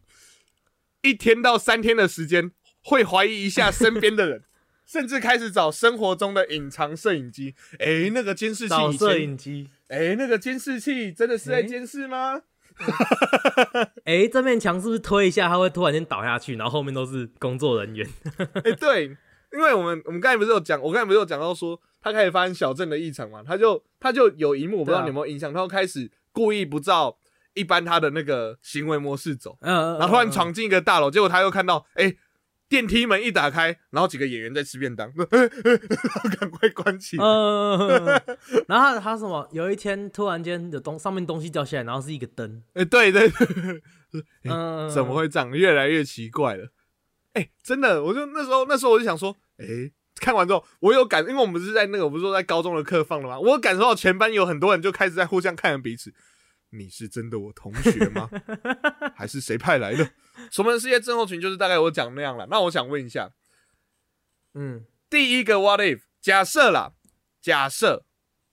[1.03, 2.51] 一天到三天的时间
[2.83, 4.43] 会怀疑一下 身边的人，
[4.85, 7.55] 甚至开始找生活中的隐藏摄影机。
[7.79, 9.69] 诶，那个监视器找摄以前，影机。
[9.89, 12.43] 诶，那个监视器真的是在监视吗？
[14.05, 18.07] 哎，这面墙是不是推一下，它会突然间倒下去，然后后面都是工作人员？
[18.65, 19.17] 哎、对，
[19.53, 27.17] 因为我们我们刚才不是有讲，我刚才不是有讲到说他开始发现小镇的异常嘛，他就他就有一幕，我不知道你有没有印象，他就开始故意不照
[27.55, 32.15] 一般他的那个行为模式走，嗯，然后突然闯进一个大楼，结果他又看到，哎、
[32.69, 35.11] 电梯门一打开，然后几个演员在吃便当，
[36.39, 37.25] 赶快关起来。
[37.25, 38.07] 嗯，
[38.69, 39.49] 然后他他什么？
[39.53, 42.63] 有一天突然间有东上面东西掉下来，然后是一个灯。
[42.75, 45.49] 哎、对对对，嗯，怎么会这样？
[45.51, 46.69] 越来越奇怪了。
[47.33, 49.65] 哎、真的，我就那时候那时候我就想说，哎、
[50.21, 53.39] 看完之后我有感，因为我们是在那个我不是说在高中的课放了吗？
[53.39, 56.13] 我有感受到全班有很多人就开始在互相看着彼此。
[56.71, 58.29] 你是真的我同学吗？
[59.15, 60.11] 还是谁派来的？
[60.51, 62.47] 楚门世界症候群就是大概我讲那样了。
[62.51, 63.31] 那我想问一下，
[64.55, 66.93] 嗯第一个 what if 假设啦，
[67.41, 68.05] 假设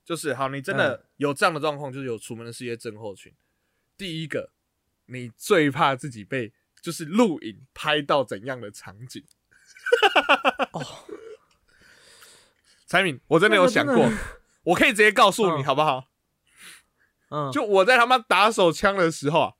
[0.05, 3.33] 就是好，你真的有这样的状况，就是有楚门的世界症候群。
[3.97, 4.51] 第一个，
[5.07, 9.23] 你最怕自己被就是录影拍到怎样的场景？
[10.71, 10.81] 哦，
[12.93, 14.07] 彩敏，我真的有想过
[14.65, 15.65] 我可以直接告诉你嗯。
[15.65, 16.03] 好不好？
[17.31, 19.53] 嗯，就我在他妈打手枪的时候啊，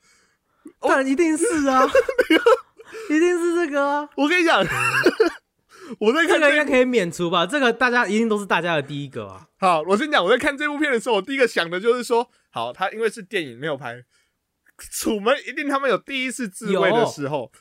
[0.82, 1.84] 但一定是啊，
[3.10, 4.64] 一定是这个啊，我跟你讲，
[6.00, 7.44] 我在看这这个应该可以免除吧？
[7.44, 9.48] 这个大家一定都是大家的第一个啊。
[9.58, 14.04] 好，我先讲，我在看这部片的时候，我第一个想的就是说，好，他因为是电影没有拍，
[14.78, 17.52] 楚门一定他们有第一次自慰的有时候，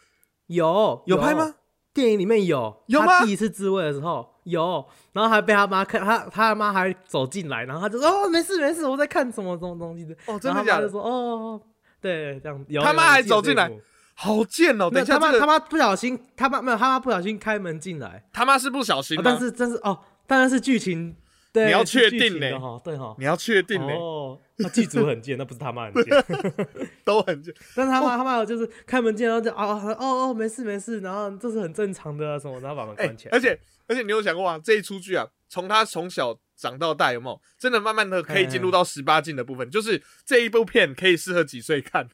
[0.48, 1.02] 有。
[1.06, 1.16] 有。
[1.16, 1.54] 拍吗？
[1.94, 3.24] 电影里面有，有吗？
[3.24, 10.86] 第一次自慰的时候有，然后还被他妈看，他他妈还走进来，然后他就说：“哦，没事没事，我在看什么什么东西的。”哦，真的假的？
[10.86, 11.60] 就说：“哦，
[12.00, 12.64] 对，这样。
[12.68, 13.70] 有”他妈还走进来
[14.14, 14.90] 好贱哦！
[14.90, 21.16] 没有等一下，这个他妈他妈不小心，他妈没有他妈不小心开门进来，他妈是不小心但是但是哦，当然是剧情，
[21.52, 23.14] 对，你要确定呢情的哈，对哈。
[23.18, 26.24] 你要确定呢，哦，那剧组很贱，那不是他妈很贱。
[27.04, 27.52] 都很贱。
[27.74, 33.30] 但是他妈他妈就是开门进来，然后就哦哦哦没事没事，然后这是很正常的啊什么，然后把门哎关起来。
[33.32, 39.70] 而且而且你有想过啊，这一出剧啊，从他从小长到大，有没有真的慢慢的可以进入到十八禁的部分？
[39.70, 42.08] 就是这一部片可以适合几岁看？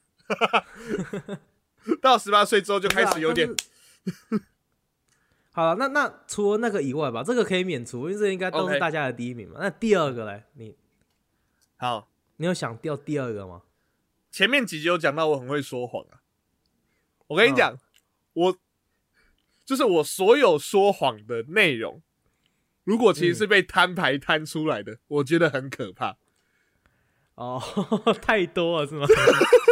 [2.02, 3.54] 到十八岁之后就开始有点啊。
[5.52, 9.58] 好了，那那除了那个以外吧，这个可以免除，因为这应该都是大家的第一名嘛。
[9.60, 10.76] 那第二个嘞，你
[11.76, 12.08] 好。
[12.40, 13.62] 你有想掉第二个吗？
[14.30, 16.22] 前面几集有讲到我很会说谎啊，
[17.26, 17.76] 我跟你讲，
[18.32, 18.56] 我
[19.68, 22.02] 就是我所有说谎的内容，
[22.84, 26.16] 如果其实是被摊牌摊出来的，我觉得很可怕。
[27.34, 27.62] 哦，
[28.22, 29.06] 太多了是吗？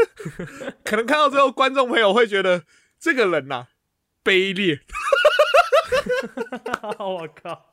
[0.84, 2.66] 可能看到最后，观众朋友会觉得
[2.98, 3.68] 这个人呐、
[4.22, 4.82] 卑劣。
[7.00, 7.72] 我靠！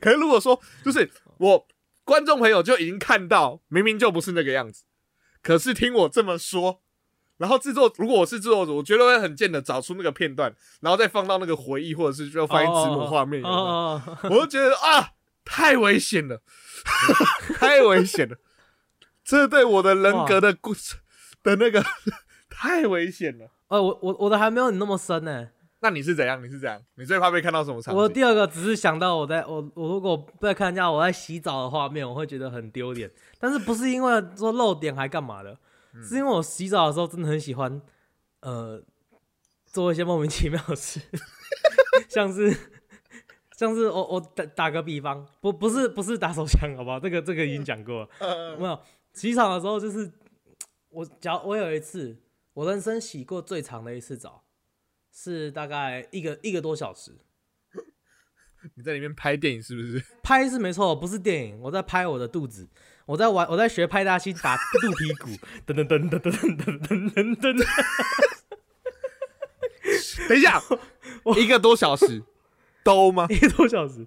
[0.00, 1.08] 可是如果说就是
[1.38, 1.68] 我
[2.02, 4.82] 观众朋友就已经看到，明明就不是那个样子，
[5.40, 6.82] 可是听我这么说，
[7.38, 15.10] 然后制作如果我是制作组，我觉得会很贱的找出那个片段，然后再放到那个回忆或者是就翻译字幕画面，我就觉得啊，
[15.44, 16.40] 太危险了，
[17.58, 18.36] 太危险了，
[19.24, 20.96] 这对我的人格的故事
[21.42, 21.84] 的那个
[22.48, 23.50] 太危险了。
[23.68, 25.48] 呃，我我我的还没有你那么深呢。
[25.80, 26.42] 那你是怎样？
[26.42, 26.80] 你是怎样？
[26.94, 28.00] 你最怕被看到什么场景？
[28.00, 33.10] 我第二个只是想到我在我我如果被看人家我在洗澡的画面，我会觉得很丢脸。
[33.38, 35.58] 但是不是因为说漏点还干嘛的，嗯
[36.02, 37.80] 是因为我洗澡的时候真的很喜欢
[38.40, 38.82] 呃
[39.64, 41.00] 做一些莫名其妙的事，
[42.08, 42.54] 像是
[43.56, 47.00] 像是我我打打个比方，不不是不是打手枪，好不好？
[47.00, 48.08] 这个这个已经讲过了。
[48.18, 48.78] 呃没有
[49.12, 50.10] 洗澡的时候，就是
[50.90, 52.16] 我假我有一次，
[52.52, 54.44] 我人生洗过最长的一次澡，
[55.12, 57.12] 是大概一个一个多小时。
[58.74, 60.04] 你在里面拍电影是不是？
[60.22, 62.68] 拍是没错，不是电影，我在拍我的肚子，
[63.06, 64.62] 我在玩，我在学派大星打肚
[64.98, 65.30] 皮鼓，
[65.66, 67.66] 噔噔噔噔噔噔噔噔噔。
[70.28, 70.60] 等一下，
[71.36, 72.24] 一个多小时
[72.82, 73.26] 都吗？
[73.30, 74.06] 一个多小时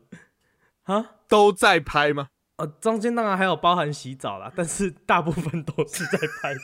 [0.83, 1.12] 啊？
[1.29, 2.27] 都在拍吗？
[2.57, 6.59] 呃，中间当然还有包含洗澡啦，但是大部分都是在拍的。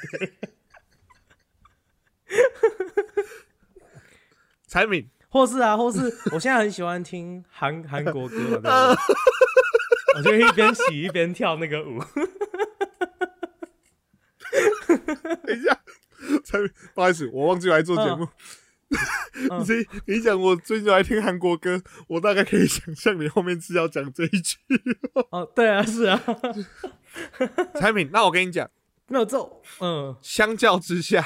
[4.68, 6.02] 柴敏，或是啊，或是
[6.34, 8.60] 我现在很喜欢听韩韩国歌？
[10.16, 12.00] 我就一边洗一边跳那个舞。
[15.46, 15.78] 等一下，
[16.44, 18.28] 柴敏，不好意思，我忘记来做节目。
[18.88, 24.58] 你你讲我最近爱听韩国歌，我大概可以想象你后面是要讲这一句。
[25.32, 26.22] 哦，对啊，是啊。
[27.80, 28.70] 柴敏，那我跟你讲，
[29.08, 29.38] 没有这，
[29.82, 31.26] 嗯，相较之下，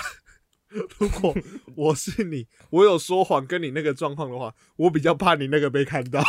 [0.98, 1.36] 如果
[1.76, 6.24] 我是你，我有说谎跟你那个状况的话，我比较怕你那个被看到。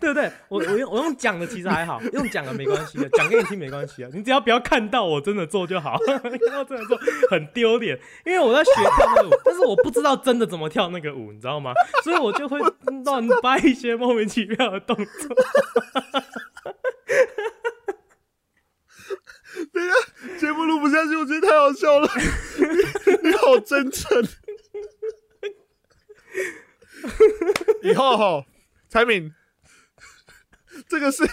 [0.00, 0.30] 对不对？
[0.48, 4.10] 我我用我用讲的其实还好，用讲的没关系的，讲给你听没关系啊。
[4.12, 6.96] 你只要不要看到我真的做就好， 看到真的做
[7.30, 11.72] 很丢脸，因为我在学跳那个舞，但是我不知道真的怎么跳那个舞，你知道吗？
[12.04, 12.58] 所以我就会
[13.04, 15.04] 乱掰一些莫名其妙的动作。
[19.72, 19.94] 等一下，
[20.38, 22.08] 节目录不下去，我觉得太好笑了。
[23.22, 24.22] 你好真诚。
[27.82, 28.44] 以后哈，
[28.88, 29.32] 柴敏。
[30.86, 31.24] 这个是，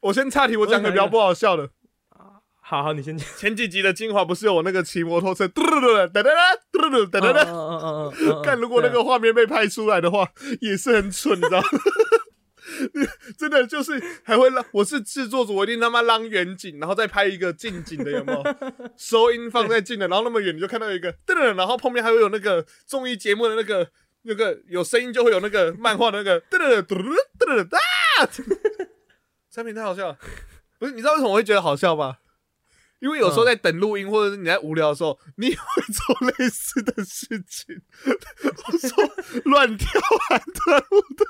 [0.00, 1.70] 我先岔题，我讲个比较不好笑的。
[2.60, 3.26] 好好，你先讲。
[3.38, 6.30] 前几集的精华不是有我那个骑摩托车嘟嘟嘟哒哒哒
[6.70, 7.42] 嘟嘟嘟哒哒哒。
[7.44, 8.42] 嗯嗯嗯嗯。
[8.42, 11.68] 看，如果那个画面被拍出来的话，也是很蠢，你知道吗？
[13.38, 18.44] 真的就是还会让我是制作组，我一定他妈让远景，然后再拍一个近景的，有没有？
[18.96, 23.90] 收音放在近的，然后那么远你就看到一个噔噔，然后后面还会有那个综艺节目的那个。
[24.28, 26.96] 那个有声音就会有那个漫画的那个噔噔噔
[27.38, 28.28] 噔噔噔啊！
[29.50, 30.18] 产品太好笑了，
[30.78, 30.92] 不是？
[30.92, 32.18] 你知道为什么我会觉得好笑吗？
[33.00, 37.80] 因为有时候在等录音，或者是你在无聊的时候，你也会做类似的事情。
[38.04, 39.10] 我说
[39.44, 41.24] 乱跳韩团舞的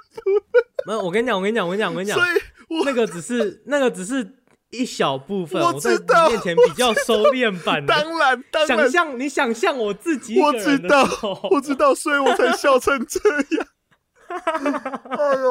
[0.86, 1.00] 没有。
[1.00, 4.34] 我跟你讲，我跟你讲，我跟你讲，我跟你讲，所以那个只是那个只是。
[4.70, 7.88] 一小部分，我在你面前比较收敛版的。
[7.94, 11.06] 当然，当然，想象你想象我自己，我知道，
[11.50, 13.20] 我知道，所以我才笑成这
[13.56, 13.66] 样。
[14.28, 15.50] 哎呦，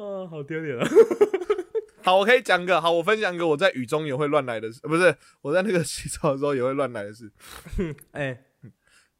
[0.00, 0.86] 啊，好丢脸啊！
[2.04, 7.30] 好，我可以讲个好，我分享一个我在雨中也会乱来的事，不是我在那个洗澡的时候也会乱来的事。
[8.12, 8.44] 哎，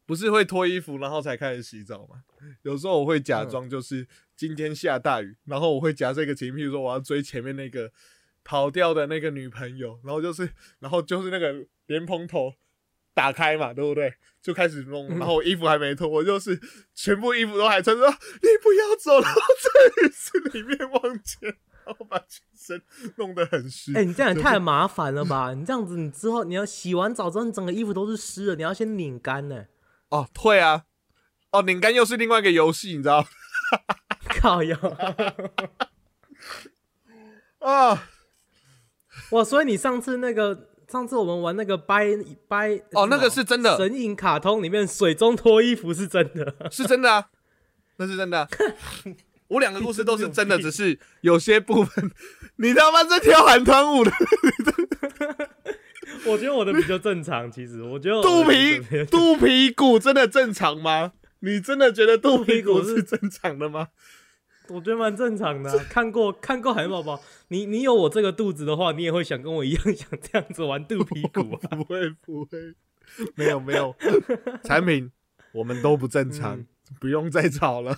[0.09, 2.25] 不是会脱衣服然后才开始洗澡吗？
[2.63, 4.09] 有时候我会假装就是。
[4.39, 7.91] 今天下大雨，然后我会夹这个情，譬如说我要追前面那个
[8.45, 12.55] 跑掉的那个女朋友，然后就是，然后就是那个莲蓬头
[13.13, 14.15] 打开嘛，对不对？
[14.41, 16.57] 就开始弄，然后我衣服还没脱，我就是
[16.95, 21.53] 全部衣服都还穿，说你不要走，然后在浴室里面往前，
[21.85, 22.81] 然后把全身
[23.17, 23.93] 弄得很湿。
[23.97, 25.53] 哎，你这样也太麻烦了吧？
[25.53, 29.67] 你这样子，你之后你要洗完澡之后，你整个衣服都是湿的，你要先拧干呢。
[30.11, 30.85] 哦，退啊，
[31.53, 33.27] 哦，拧干又是另外一个游戏，你知道。
[34.41, 34.77] 靠哟！
[37.61, 38.09] 啊，
[39.31, 39.45] 哇！
[39.45, 42.07] 所以你上次那个，上次我们玩那个掰
[42.47, 43.77] 掰哦，那个是真的。
[43.77, 47.27] 神隐卡通里面水中脱衣服是真的，是真的啊，
[47.97, 48.49] 那是真的。
[49.49, 52.11] 我两个故事都是真的，只是有些部分
[52.57, 54.13] 你他妈在跳韩团舞的。
[56.29, 61.13] 我觉得我的比较正常，其实我觉得肚皮肚皮骨真的正常吗？
[61.41, 63.89] 你真的觉得肚皮骨是正常的吗？
[64.69, 65.79] 我觉得蛮正常的。
[65.85, 71.69] 看过看过海绵宝宝，你你有我这个肚子的话，你也会想跟我一样 想这样子玩肚皮骨啊？
[71.77, 72.75] 不会不会，
[73.35, 73.95] 没有没有，
[74.65, 75.11] 产品
[75.53, 76.63] 我们都不正常，
[77.01, 77.97] 不用再吵了。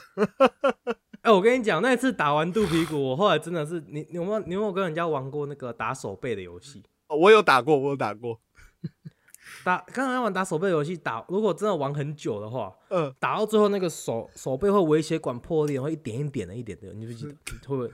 [1.22, 6.82] 哎，我跟你讲，那次打完肚皮骨，我后来真的是，你你有没有你有没有跟人家玩过那个打手背的游戏？
[7.16, 8.40] 我有打过，我有打过。
[9.64, 17.34] 打刚才玩打手背游戏，打如果真的玩很久的话，嗯，打到最后那个手手背会微血管破裂，会一点一点的一点的，你不记得
[17.68, 17.90] 会不会？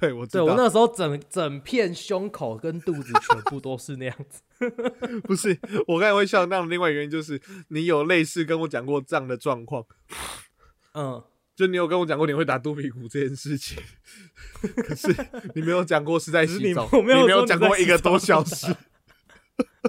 [0.00, 4.40] 对我对我那时候整整片胸口跟肚子全部都是那样子。
[5.24, 9.84] 不是，我刚才会笑那另外原因就是你有类似跟我讲过这样的状况，
[10.94, 11.20] 嗯，
[11.60, 13.76] 就你有跟我讲过你会打肚皮鼓这件事情，
[14.62, 15.14] 可是
[15.54, 18.74] 你没有讲过是在洗澡，你没有讲过一个多小时。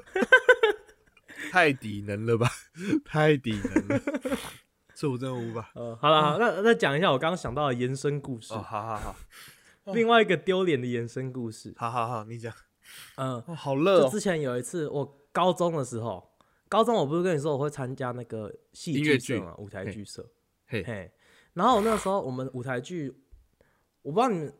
[1.50, 2.52] 太底能了吧！
[3.06, 4.02] 太底能了，
[4.94, 5.72] 这我真的无法。
[5.76, 8.54] 呃，好了，好，那再讲一下我刚刚想到的延伸故事。
[8.54, 9.16] 哦，好好好。
[9.94, 11.74] 另外一个丢脸的延伸故事。
[11.78, 12.54] 好好好，你讲。
[13.16, 14.04] 嗯，好热。
[14.04, 16.34] 就之前有一次，我高中的时候，
[16.68, 20.30] 高中我不是跟你说我会参加那个戏剧社嘛，舞台剧社。
[20.68, 21.10] 嘿嘿。
[21.54, 23.14] 然后那时候我们舞台剧，
[24.02, 24.54] 我不知道你们，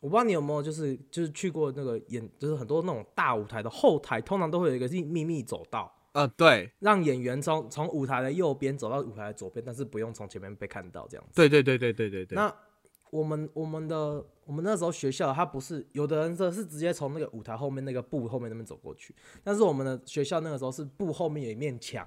[0.00, 11.32] 我不知道你有没有就是就是去过那个演，就是很多那种大舞台的后台，通常都会有一个秘秘密走道，呃，对，让演员从从舞台的右边走到舞台的左边，但是不用从前面被看到这样子。
[11.34, 12.36] 对对对对对对对。
[12.36, 12.52] 那
[13.10, 22.06] 我们我们的我们那时候学校，它不是有的人这是直接从那个舞台后面那个布后面那边走过去，但是我们的学校那个时候是布后面有一面墙，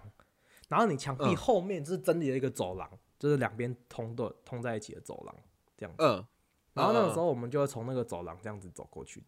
[0.69, 5.35] 然后你墙壁嗯后面就是真的有一个走廊，就是两边通的通在一起的走廊
[5.77, 6.03] 这样子。
[6.03, 6.25] 嗯，
[6.73, 9.23] 然后那个时候，我们就会从那个走廊这样子走过去，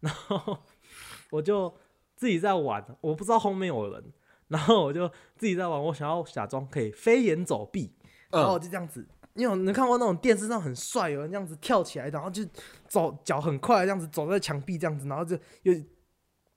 [0.00, 0.58] 然后
[1.30, 1.74] 我就
[2.16, 4.12] 自己在玩，我不知道后面有人，
[4.48, 7.94] 然后我就自己在玩，我想要假装可以飞檐走壁，
[8.30, 12.44] 然后我嗯，就这样子，因为你看过那种电视上很帅，有人这样子跳起来，然后就
[12.86, 15.74] 走脚很快，这样子走在墙壁这样子，然后就又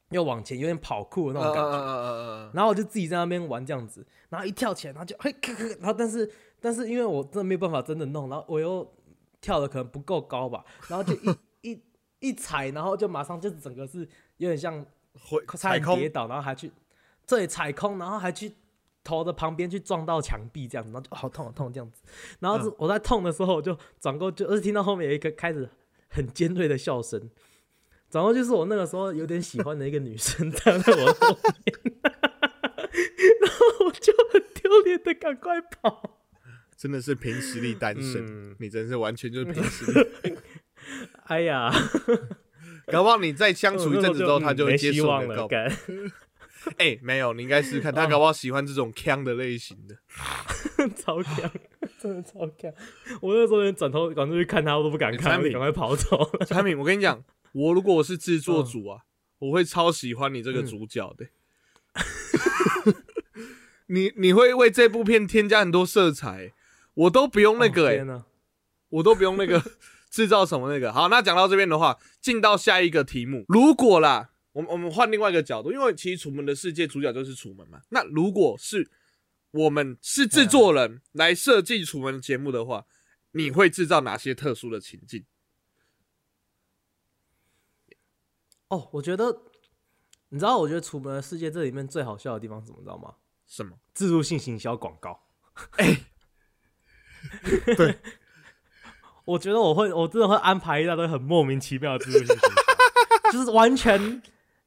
[0.09, 2.51] 又往前，有点跑酷的那种感觉。
[2.53, 6.29] 然后我就自己在那边玩这样子，然后一跳起来，然后就嘿咔咔，然后但是
[6.65, 8.91] 但是因为我真的没有办法真的弄，然后我又
[9.39, 11.37] 跳的可能不够高吧，然后就一
[11.69, 11.81] 一
[12.17, 13.99] 一踩，然后就马上就整个是
[14.37, 14.83] 有点像
[15.55, 15.93] 踩空？
[15.93, 16.71] 点跌，倒，然后还去
[17.27, 18.51] 这里踩空，然后还去
[19.03, 22.01] 头的旁边去撞到墙壁这样子，然后就、哦好痛好痛这样子，
[22.39, 25.69] 然后是我在痛的时候，我就转过就而是听到后面有一个开始
[26.09, 27.29] 很尖锐的笑声，
[28.09, 31.93] 然后就是我那个时候有点喜欢的一个女生站在我后面，
[33.41, 36.17] 然后我就很丢脸的赶快跑，
[36.77, 40.37] 真的是凭实力单身，嗯你真是完全就是凭实力。
[41.25, 41.71] 哎呀，
[42.87, 45.69] 搞不好你再相处一阵子之后，他就会没接受希望了，你的告白。
[45.69, 45.77] 干
[46.77, 49.95] 哎，没有，你应该试试看，哦他搞不好喜欢这种腔的类型的。
[50.97, 51.51] 超强，
[51.99, 52.71] 真的超强！
[53.21, 56.45] 我那时候连转头赶出去看他，我都不敢看，产品我赶快跑走了。
[56.45, 59.01] 产品，我跟你讲，我如果我是制作组嗯啊，
[59.39, 61.27] 我会超喜欢你这个主角的。
[63.87, 66.51] 你你会为这部片添加很多色彩，
[66.95, 68.25] 我都不用那个哎、哦
[68.89, 69.61] 我都不用那个
[70.09, 70.93] 制造什么那个。
[70.93, 73.43] 好，那讲到这边的话，进到下一个题目。
[73.49, 77.81] 如果啦，我们我们换另外一个角度，因为其实《楚门的世界》主角就是楚门嘛。
[77.89, 78.89] 那如果是
[79.51, 82.85] 我们是制作人来设计楚门节目的话，
[83.31, 85.25] 你会制造哪些特殊的情境？
[88.69, 89.41] 哦，我觉得，
[90.29, 92.77] 你知道，我觉得《楚门的世界》这里面最好笑的地方是什么？
[92.79, 93.15] 你知道吗？
[93.45, 93.77] 什么？
[93.93, 95.27] 自助性行销广告。
[95.71, 95.97] 哎
[97.75, 97.97] 对，
[99.25, 102.05] 我觉得我会，我真的会安排一大堆很莫名其妙的
[103.31, 104.21] 就是完全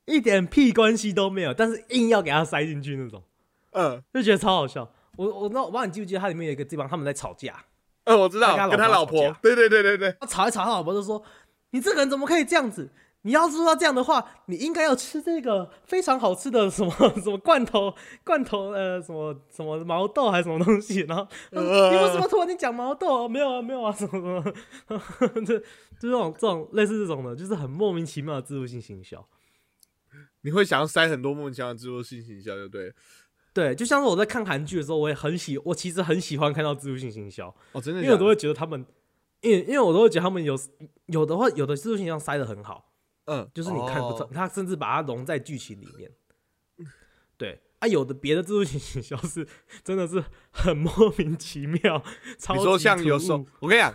[0.04, 3.22] 一点屁关系都没有，但是硬要给他塞进去那种，
[3.72, 4.02] 嗯。
[4.12, 4.90] 就觉得超好笑。
[5.16, 7.64] 我我那我不知道你记不记得它里面有一个地方他们在吵架，
[8.04, 11.22] 嗯，我知道，他跟他老婆对对对对对，他吵一吵，他老婆就说
[11.70, 12.88] ：“你这个人怎么可以这样子？
[13.22, 16.90] 你要是说这样的话，你应该要吃这个非常好吃的什么
[17.22, 17.92] 什么罐头
[18.24, 23.28] 罐头呃什么什么毛豆还是什么东西。”然后你为什么突然间讲毛豆啊？
[23.28, 24.54] 没有啊，没有啊，什么什
[24.88, 25.02] 么，
[25.44, 25.64] 这就
[26.00, 29.26] 这种这种类似这种的，就是很莫名其妙的自助性行销。
[30.42, 32.92] 你会想要塞很多莫名其妙的自助性行销，就对了。
[33.52, 38.86] 对，就像是我在看韩剧的时候，我也很喜，我其实很喜欢看到自助性行销，哦，真的的，因为我都会觉得他们，
[39.40, 40.56] 因为因为我都会觉得他们有
[41.06, 42.87] 有的话，有的自助性行销塞的很好。
[43.28, 46.10] 嗯，就是你看不哦，他甚至把它融在剧情里面。
[47.36, 49.46] 对啊，有的别的自助性行销是
[49.84, 52.02] 真的是很莫名其妙，
[52.54, 53.94] 你说像有突时候，我跟你讲，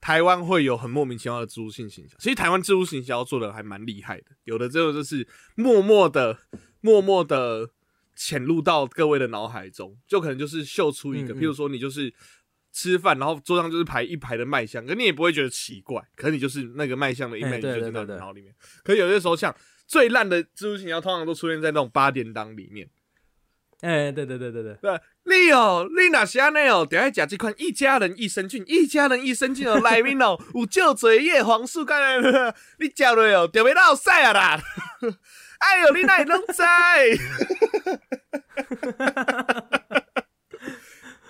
[0.00, 2.16] 台湾会有很莫名其妙的植入性行销。
[2.18, 6.38] 其实台湾植入性行销做的还蛮厉害的，有的这个就是默默的、
[6.80, 7.68] 默默的
[8.16, 12.14] 潜入到各位的脑海中，就可能就是秀出一个，嗯嗯譬如说你就是
[12.78, 18.54] 吃饭，然后桌上就是排一排的卖相，可你也不会觉得奇怪，可你就是那个卖相的哎 image 就进到对对对对你脑里面。
[18.84, 19.52] 可有些时候像
[19.88, 22.88] 最烂的植入性行销，通常都出现在那种八点档里面。
[23.80, 32.20] 哎、对对对对对，对，你哦，你那是安尼哦，等下食这款一家人益生菌，一家人益生菌哦，内面哦有少侪叶黄素，干
[32.78, 34.60] 你食落哦，就要落屎啊啦！
[35.58, 36.62] 哎呦，你哪会拢知？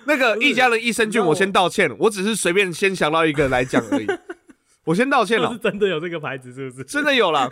[0.09, 4.07] 那个一家人益生菌，我我先道歉，我只是随便先想到一个来讲而已，
[4.85, 6.83] 我先道歉了是，真的有这个牌子是不是？
[6.83, 7.47] 真的有啦。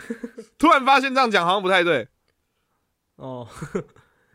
[0.58, 2.08] 突然发现这样讲好像不太对，
[3.14, 3.46] 哦，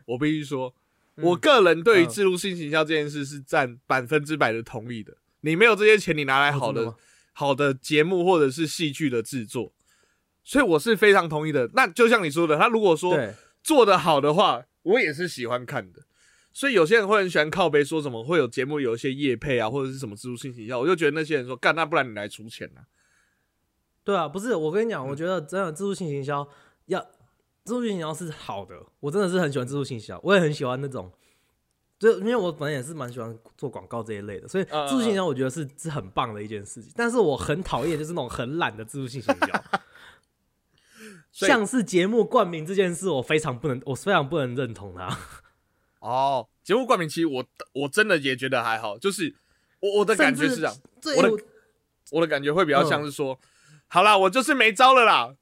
[0.06, 0.74] 我必须说，
[1.16, 5.14] 嗯我个人对于嗯自入性行销这件事是占百分之百的同意的。
[5.42, 6.94] 你没有这些钱，你拿来好的、
[7.34, 9.74] 好的节目或者是戏剧的制作，
[10.42, 11.68] 所以我是非常同意的。
[11.74, 13.14] 那就像你说的，他如果说，
[13.62, 16.00] 做得好的话，我也是喜欢看的。
[16.54, 22.86] 所以有些人会很喜欢靠背，说什么会有节目有一些业配啊，或者是什么自助性行销，我就觉得那些人说干，那不然你来出钱啊？
[24.04, 26.48] 对啊，不是我跟你讲，嗯我觉得真的自助性行销
[26.86, 27.00] 要
[27.64, 31.10] 自助性行销是好的，我真的是很喜欢自助性行销，我也很喜欢那种
[31.98, 36.92] 就因为我本来也是蛮喜欢做广告这一类的，所以自助行销我觉得是是很棒的一件事情。
[36.94, 39.64] 但是我很讨厌就是那种很懒的自助性行销，
[41.46, 45.18] 像是节目冠名这件事，我非常不能，我非常不能认同它。
[46.04, 47.42] 哦，节目冠名其实我
[47.72, 49.34] 我真的也觉得还好，就是
[49.80, 50.76] 我我的感觉是这样，
[51.16, 51.44] 我的
[52.10, 53.38] 我的感觉会比嗯较像是说，
[53.88, 55.34] 好啦，我就是没招了啦，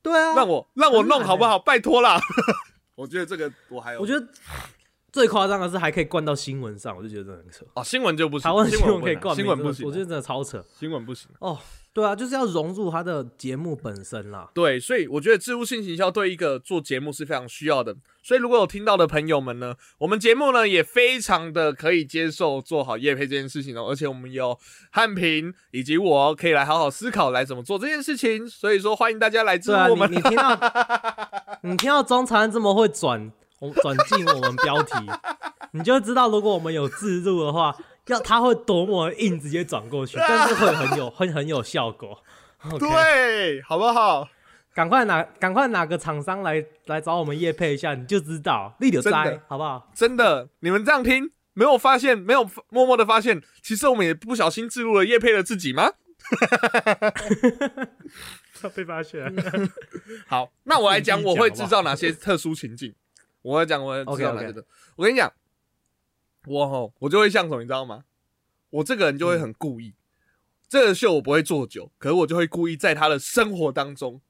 [0.00, 1.58] 对啊，让我让我弄好不好？
[1.58, 2.20] 拜托啦，
[2.94, 4.24] 我觉得这个我还有，我觉得
[5.10, 7.66] 最夸张的是还可以灌到新闻上，我就觉得真的很扯。
[7.74, 11.28] 哦，新闻就不行，台湾新新闻可以灌新闻不行，我觉得真的超扯新闻不行。
[11.40, 11.58] 哦。
[11.96, 14.50] 对啊，就是要融入他的节目本身啦。
[14.52, 17.96] 对，所以我觉得置入性行销对一个做节目是非常需要的。
[18.22, 24.58] 所以如果有听到的朋友们呢，我们节目呢也非常的可以接受做好业配这件事情哦，而且我们有
[24.90, 28.46] 汉平以及我可以来好好思考来怎么做这件事情。
[28.46, 30.12] 所以说欢迎大家来支持我们。
[30.12, 30.54] 你听到
[31.64, 34.92] 你听到中长安这么会转我转进我们标题，
[35.72, 37.74] 你就知道如果我们有自入的话，
[38.06, 42.22] 要他会多么硬直接转过去，但是会很有 会很有效果。
[42.78, 44.28] 对，好不好？
[44.74, 49.90] 赶快拿赶快哪个厂商来来找我们叶配一下，你就知道立柳真的栽好不好？
[49.94, 55.92] 真的，你们这样听，没有发现，没有默默的发现，其实我们也不小心置入了叶配了自己吗？
[58.74, 59.24] 被发现。
[60.28, 62.94] 好，那我来讲，我会制造哪些特殊情境。
[63.42, 64.62] 我来讲，我会制造哪些的。
[64.96, 65.32] 我跟你讲，
[66.46, 68.04] 我吼，我就会像什么，你知道吗？
[68.70, 69.94] 我这个人就会很故意，
[70.68, 74.20] 这个秀我不会做久，可是我就会故意在他的生活当中，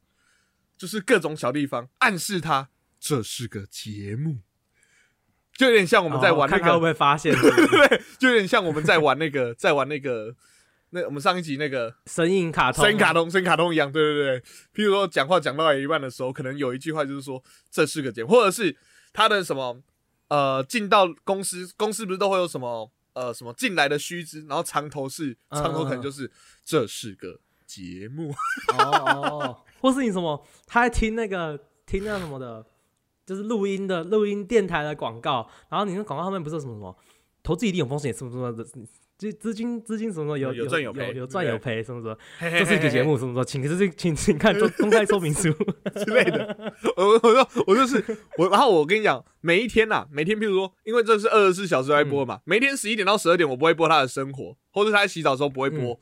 [0.76, 4.38] 就是各种小地方暗示他这是个节目，
[5.54, 10.34] 就有点像我我们在玩那个，会不会发现 对，就有点像我们在玩那个，在玩那个。
[10.90, 14.40] 那我们上一集那个神隐卡通啊，声音卡通，声音卡通一样，对对对。
[14.72, 18.74] 譬如说讲话讲到一半的时候，可能有一句话就是说这是个节目，或者是
[19.12, 19.82] 他的什么
[20.28, 26.30] 呃进到公司，公司不是都会有什么呃什么进来的须知，然后长头是嗯长头可能就是
[26.64, 28.30] 这是个节目，
[28.78, 29.60] 哦哦，哦。
[29.80, 32.64] 或是你什么，他在听那个听那什么的，
[33.24, 36.96] 就是录音的录音电台的广告，然后你那广告后面不是有什么什么
[37.42, 38.66] 投资一定有风险，什么什么的，
[39.18, 45.50] 资资金资金什么什么有有赚有有赔有赚有赔什么什么，这 这是一个节目什么什么，请这是请请看公公开说明书。
[45.96, 46.74] 之类的。
[46.96, 48.02] 我我说我就是
[48.36, 55.98] 我，然后我跟你讲，每一天呐、每天譬如说，因为这是二十四小时在播嘛，每天十一点到十二点我不会播他的生活，或者他在洗澡的时候不会播。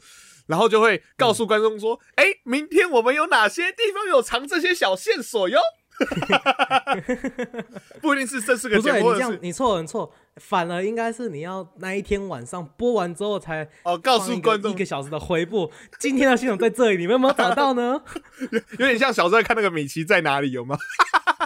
[0.47, 5.59] 然后就会告诉观众说：“哎、明天我们有哪些地方有藏这些小线索哟？”
[8.03, 18.03] 不一定是这是个不对，你这样你错了你错，反而应该是你要那一天晚上播完之后才哦，告诉观众一个小时的回复，今天的系统在这里，你们有没有找到呢？
[18.79, 20.77] 有点像小时候看那个米奇在哪里，有吗？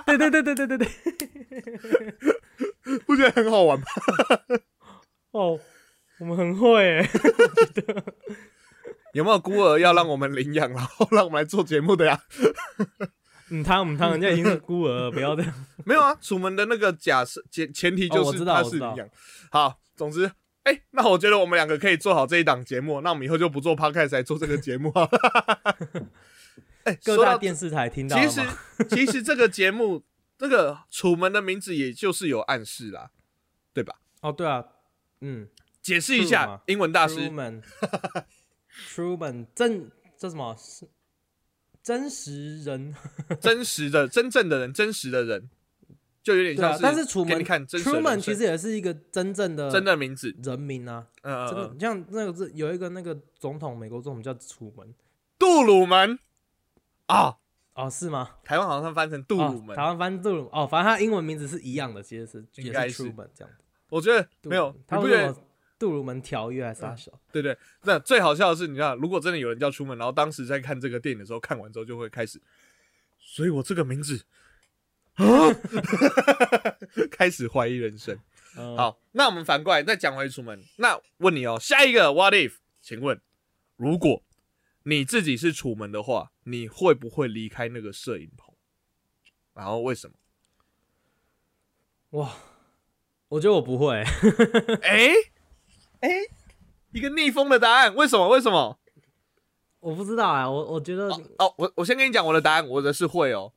[0.07, 0.89] 对对对对对对对，
[3.07, 3.85] 不觉得很好玩吗？
[5.33, 5.61] 哦，
[6.21, 7.09] 我们很会欸。
[9.13, 12.21] 有没有孤儿要让我们领养，然后让我们来做节目的呀？
[13.51, 15.53] 嗯，他嗯他人家已经是孤儿，不要这样。
[15.85, 19.09] 没有啊，楚门的那个假设前前提就哦我知道是他我知道是领养。
[19.51, 20.31] 好，总之，
[20.65, 25.09] 哎、那我觉得我们两个可以做好这一档节目，那我们以后就不做 podcast 来做这个节目啊。
[26.85, 28.43] 哎、各说到大电视台听到了其实？
[28.89, 30.05] 其实这个节目，
[30.39, 33.11] 这个楚门的名字也就是有暗示啦，
[33.75, 33.97] 对吧？
[34.23, 34.65] 哦，对啊，
[35.21, 35.49] 嗯
[35.83, 37.31] 解释一下嘛，英文大师
[38.91, 40.89] ，Truman，Truman 真这什么是
[41.89, 42.95] 真实人？
[43.41, 45.49] 真实的、真正的人、真实的人，
[46.23, 54.95] 就有点像是但是楚门你看真实的人 Truman 生其实也是一个真正的真的名字，人名啊，嗯嗯真的嗯，像那个是有一个那个总统，美国总统叫楚门。
[55.39, 56.19] 杜鲁门。
[57.07, 57.39] 啊，
[57.73, 58.33] 哦，是吗？
[58.45, 63.05] 台湾好像翻成杜鲁哦，门台，湾翻杜鲁哦，反正他英文名字是一样的，其实是也是应该是。
[63.05, 63.65] Truman 这样子。
[63.89, 65.35] 我觉得杜没有，他你不觉得
[65.79, 67.13] 杜鲁门条约还是啥小？
[67.31, 72.41] 对对，那最好笑的是，你看，如果真的有人叫出门，然后当时在看这个电影的时候，看完之后就会开始，
[73.19, 74.25] 所以我这个名字
[75.15, 75.25] 啊，
[77.11, 78.19] 开始怀疑人生。
[78.57, 80.61] 嗯，好，那我们反过来再讲回楚门。
[80.79, 82.55] 那问你哦，下一个 What if？
[82.81, 83.21] 请问，
[83.77, 84.25] 如果
[84.85, 88.55] 你自己是楚门的话，你会不会离开那个摄影棚？
[89.55, 90.17] 然后为什么？
[92.19, 92.37] 哇，
[93.29, 94.03] 我觉得我不会，
[94.83, 95.13] 哎
[96.01, 96.11] 哎，
[96.93, 98.29] 一个逆风的答案，为什么？
[98.29, 98.79] 为什么？
[99.81, 103.53] 我不知道啊，我我觉得哦哦，我我先跟你讲我的答案，我的是会哦。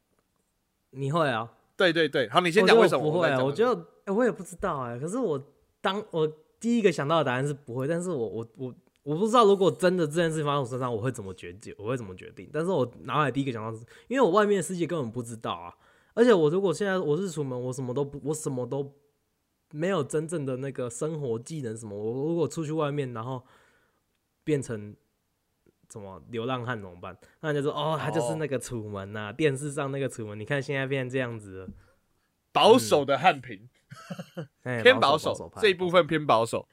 [0.92, 3.06] 你会啊，对对对，好，你先讲为什么？
[3.06, 3.74] 我不会啊，我觉得、
[4.06, 5.42] 欸我也不知道哎、可是我
[5.80, 6.28] 当我
[6.60, 12.50] 第一个想到的答案是不会，但是我我我我不知道如果真的这件事情发生我身上，我会怎么决定，我会怎么决定？
[12.52, 15.74] 但是我脑海第一个想到是，因为我外面的世界根本不知道啊，
[16.14, 18.84] 而且我如果现在我是出门，我什么都不，我什么都
[19.72, 21.98] 没有真正的那个生活技能什么。
[21.98, 23.44] 我如果出去外面，然后
[24.44, 24.96] 变成
[25.92, 27.18] 什么流浪汉怎么办？
[27.40, 30.40] 那人家说哦，他就是那个楚门呐、电视上那个楚门。
[30.40, 31.70] 你看现在变成这样子了，
[32.52, 33.70] 保守的汉平，
[34.64, 36.68] 哎偏保守保守派这一部分偏保守。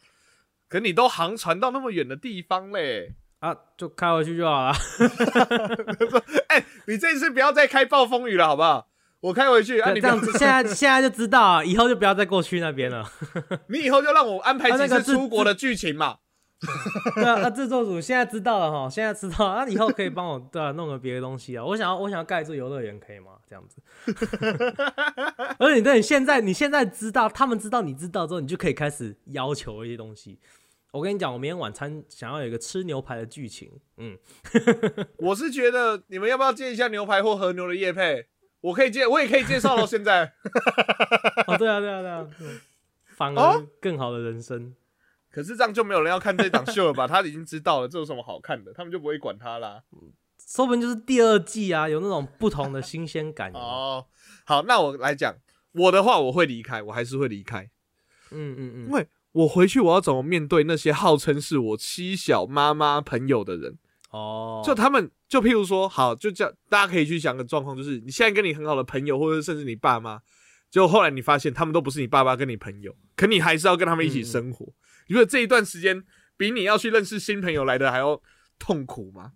[0.69, 4.73] 可你都航船到那么远的地方嘞，啊，就开回去就好了。
[6.49, 8.91] 哎、你这次不要再开暴风雨了，好不好？
[9.21, 13.05] 我开回去啊，你这样子，现在 现在就知道啊，以后就不要再过去那边了。
[13.69, 16.19] 你以后就让我安排几次啊那个出国的剧情嘛。
[17.15, 21.65] 对啊，那制作组现在知道了哈，现在知道了，那以后可以帮我对啊弄个别的东西啊。
[21.65, 23.33] 我想要我想要盖一座游乐园，可以吗？
[23.49, 23.81] 这样子。
[25.59, 30.41] 而且你对你现在你现在知道，他们知道你知道之后，你就可以开始要求一些东西。
[30.91, 34.19] 我跟你讲，我明天晚餐想要有一个吃牛排的剧情，嗯，
[35.19, 38.27] 我是觉得你们要不要接一下牛排或和牛的叶配？
[38.61, 39.87] 我可以介，我也可以介绍了。
[39.87, 40.25] 现在，
[41.47, 42.61] 哦，对啊，对啊，对啊，嗯
[43.17, 44.75] 反而哦更好的人生。
[45.31, 47.07] 可是这样就没有人要看这档秀了吧？
[47.09, 48.73] 他已经知道了，这有什么好看的？
[48.73, 49.83] 他们就不会管他啦。
[50.47, 53.53] 说不定就是第二季啊，有那种不同的新鲜感。
[53.53, 54.07] 哦， 哦，
[54.45, 55.37] 好，那我来讲
[55.73, 57.69] 我的话，我会离开，我还是会离开，
[58.31, 63.79] 嗯嗯嗯因，为我回去我要怎么面对那些号称是我妻小妈妈朋友的人？
[64.11, 70.21] 哦，就他们，就譬如说，好，就这样，大家可以去想个状况，就是你现在跟你很好的朋友，或者甚至你爸妈，
[70.71, 74.73] 结果后来你发现他们都不是你爸爸跟你朋友，可你还是要跟他们一起生活。
[75.09, 76.03] 你觉得这一段时间
[76.37, 78.21] 比你要去认识新朋友来的还要
[78.59, 79.33] 痛苦吗？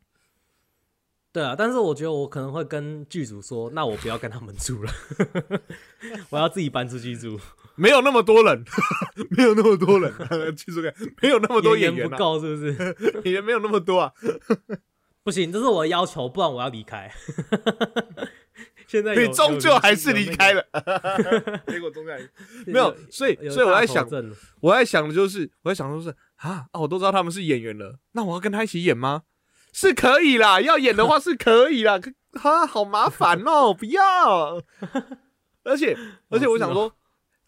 [1.33, 4.93] 对啊，但是我觉得我可能会跟剧组说，那我不要跟他们住了，
[6.29, 7.41] 我要自己搬出去住，
[7.75, 8.65] 没有那么多人，
[9.37, 10.13] 没有那么多人，
[10.57, 10.93] 记住看，
[11.23, 12.97] 没有那么多演员、啊，演员不够是不是？
[13.25, 14.13] 演员没有那么多啊。
[15.23, 17.11] 不行，这是我的要求，不然我要离开。
[18.87, 22.13] 现在有你终究还是离开，了，了，结果终究
[22.67, 24.07] 没有，所以所以我在想，
[24.61, 29.23] 我在想的就是，我在想的就是啊啊，我都知道他们是演员了，那我要跟他一起演吗？
[29.73, 34.63] 是可以啦，要演的话是可以啦，可哈好麻烦哦，不要。
[35.65, 35.97] 而且
[36.29, 36.93] 而且我想说，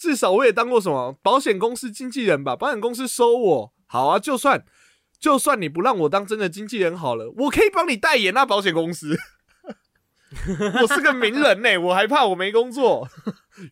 [0.04, 4.62] 至少我也当过什么保险公司经纪人吧，保险公司收我，好啊，就算
[5.18, 9.16] 就算你不让我当真的经纪人好了，我可以帮你代言那保险公司。
[10.82, 13.08] 我是个名人呢、我还怕我没工作。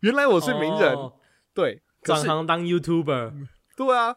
[0.00, 1.12] 原来我是名人，哦
[1.52, 4.16] 对，转行当 YouTuber，对啊，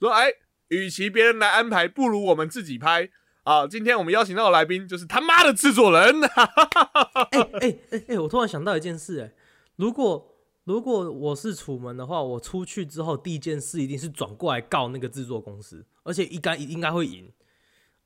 [0.00, 0.32] 说哎，
[0.66, 3.08] 与其别人来安排，不如我们自己拍
[3.44, 3.68] 啊！
[3.68, 9.32] 今天我们邀请到的来宾就是他妈的制作人，哎哎哎哎，我突然想到一件事，哎，
[9.76, 10.31] 如果
[10.64, 17.32] 如果我是楚门的话，我出去之后第一件事一定是转过来告那个制作公司，而且应该应该会赢。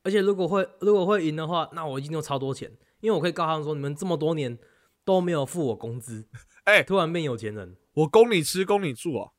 [0.03, 4.59] 而且如果会如果会赢的话，那我一定有超多钱，因为我可以告他们说，你们这么多年
[5.05, 6.27] 都没有付我工资，
[6.65, 9.33] 哎突然变有钱人，我供你吃，供你住啊，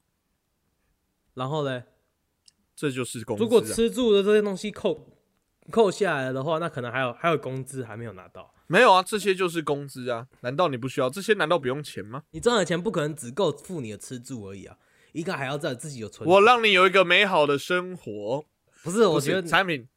[1.33, 1.85] 然后嘞，
[2.75, 3.43] 这就是工资、啊。
[3.43, 5.07] 如果吃住的这些东西扣
[5.71, 8.53] 扣下来的话，那可能还有还有工资还没有拿到。
[8.67, 11.33] 没有啊，这些就是工资啊，难道你不需要这些？
[11.33, 12.23] 难道不用钱吗？
[12.31, 14.75] 你赚的钱不可能只够付你的吃住而已啊，
[15.13, 16.27] 应该还要在自己有存。
[16.27, 18.45] 我让你有一个美好的生活，
[18.83, 19.87] 不是，我觉得产品。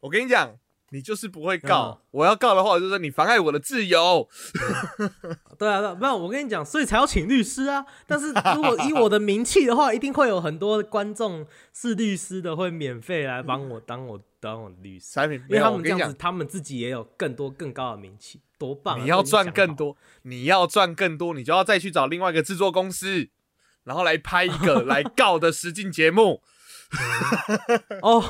[0.00, 0.56] 我跟你讲，
[0.90, 1.96] 你就是不会告。
[1.96, 4.28] 嗯我要告的话，就是你妨碍我的自由。
[5.56, 7.86] 对啊，对啊，没有，我跟你讲，所以才要请律师啊。
[8.06, 19.00] 但是如果以我的名气的话，一定会有很多观众是律师的，会免费来帮我 当我当我的律师，产品，因为他们这样子他们自己也有更多更高的名气，多棒、啊！
[19.00, 19.96] 你要赚更多。
[20.22, 23.28] 你要赚更多，你就要再去找另外一个制作公司，
[23.84, 26.42] 然后来拍一个 来告的实境节目，
[28.02, 28.20] 哦，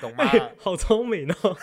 [0.00, 0.24] 懂吗？
[0.24, 1.56] 哎好聪明哦！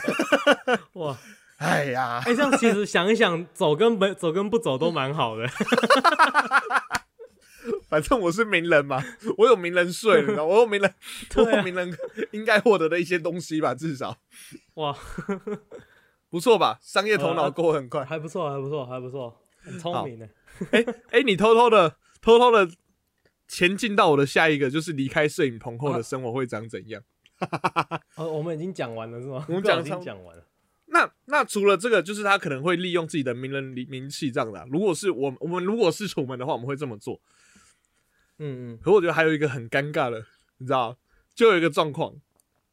[0.93, 1.17] 哇，
[1.57, 5.45] 哎呀，哎、这样其实想一想，走跟不走跟不走都蛮好的。
[7.89, 9.01] 反正我是名人嘛，
[9.37, 10.93] 我有名人税，你知道，我有名人，
[11.37, 11.97] 我名人
[12.31, 14.17] 应该获得的一些东西吧，至少
[14.73, 14.97] 哇，
[16.29, 16.77] 不错吧？
[16.81, 18.03] 商业头呃脑过很快。
[18.03, 20.27] 还不错，还不错，还不错，很聪明呢。
[21.11, 22.69] 哎、你偷偷的、偷偷的
[23.47, 27.01] 前进到我的下一个，就是离开摄影棚后的生活会长怎样？
[28.15, 29.45] 哦，我们已经讲完了是吗？
[29.47, 30.43] 我们讲差不经讲完了。
[30.87, 34.65] 那那除了这个，就是他可能会利用自己的名人名气这样的、啊。
[34.69, 37.19] 如果是我我们如果是楚门的话，我们会这么做。
[38.39, 40.25] 嗯嗯，可我觉得还有一个很尴尬的，
[40.57, 40.97] 你知道，
[41.35, 42.13] 就有一个状况，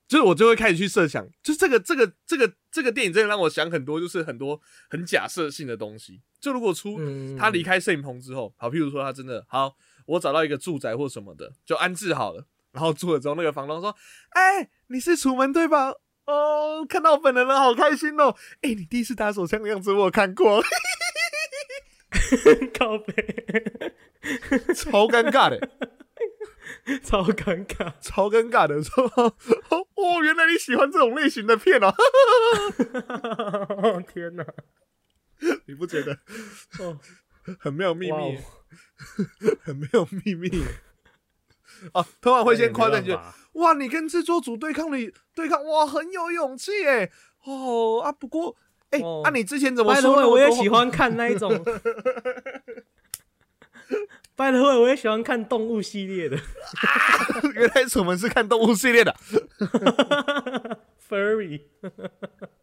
[0.07, 4.61] 就是我就会开始去设想，就是这个这个这个这个电影真的让我想很多，就是很多
[4.91, 6.21] 很假设性的东西。
[6.41, 9.75] 就如果出嗯他离开摄影棚之后，好，譬如说他真的好，
[10.07, 13.97] 我找到一个住宅或什么的，就安置好了，然后住了之后，那个房东说
[14.31, 15.95] ：“哎、你是楚门对吧？
[16.27, 18.35] 哦，看到本人了，好开心哦！
[18.63, 20.63] 哎、你第一次打手枪的样子我有看过，
[22.79, 23.15] 靠背，
[24.75, 25.69] 超尴尬的，
[27.03, 27.93] 超尴尬。
[28.01, 28.83] 超尴尬的。
[28.83, 31.93] 说哦，原来你喜欢这种类型的片哦，
[34.13, 34.47] 天哪！
[35.67, 36.19] 你不觉得
[36.79, 36.99] 哦，
[37.59, 38.35] 很没有秘密哦，
[39.63, 40.49] 很没有秘密？
[41.93, 47.11] 啊，通常会先夸赞你觉得没办法哇，你跟制作组对抗你，对抗哇，很有勇气哎。
[47.45, 48.57] 哦啊，不过
[49.25, 51.51] 哎，你之前怎么说那么多我也喜欢看那一种。
[54.37, 56.37] The way，我也喜欢看动物系列的
[57.55, 59.15] 原来楚门是看动物系列的，
[61.09, 61.63] furry。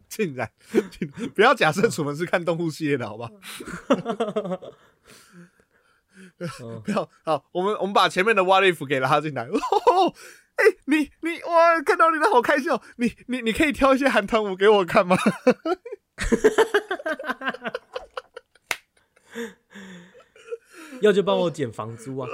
[0.06, 0.50] 竟然，
[1.34, 3.30] 不要假设楚门是看动物系列的，好吧？
[6.60, 9.44] 嗯不要好，我们我们把前面的 What If 给拉进来。
[9.46, 10.12] 哦，
[10.56, 12.82] 哎、你你哇，看到你的好开心哦！
[12.96, 15.16] 你你你可以挑一些韩团舞给我看吗？
[21.00, 22.28] 要就帮我减房租啊，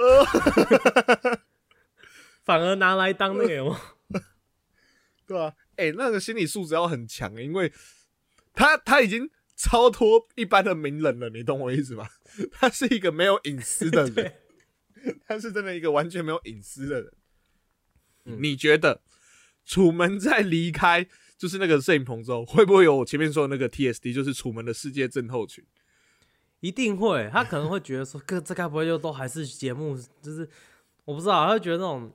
[2.43, 3.77] 反而拿来当那个有没有
[5.25, 7.71] 对啊，哎、那个心理素质要很强，因为
[8.53, 12.07] 他他已经超脱一般的名人了，你懂我意思吗？
[12.51, 14.33] 他是一个没有隐私的人，
[15.25, 17.13] 他是真的一个完全没有隐私的人。
[18.25, 18.37] 嗯。
[18.41, 19.01] 你觉得
[19.65, 21.07] 楚门在离开
[21.39, 25.63] 就是那个摄影棚之后，会不会有我前面说的那个 TSD，就是楚门的世界症候群？
[26.59, 30.47] 一定会，他可能会觉得说， 哥这该不会就都还是节目，就是
[31.05, 32.11] 我不知道，他会觉得那种，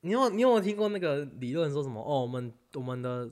[0.00, 2.02] 你有你有没有听过那个理论说什么？
[2.02, 3.30] 哦，我们我们的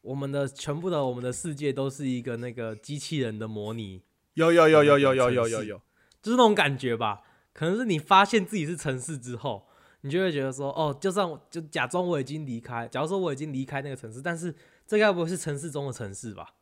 [0.00, 4.00] 我们的全部的我们的世界都是一个那个机器人的模拟，
[4.32, 5.82] 有有有有有有有有有，
[6.22, 7.20] 就是那种感觉吧。
[7.52, 9.66] 可能是你发现自己是城市之后，
[10.04, 14.54] 你就会觉得说，哦，就算我就假装我已经离开，假如说我已经离开那个城市，但是
[14.86, 16.54] 这该不会是城市中的城市吧？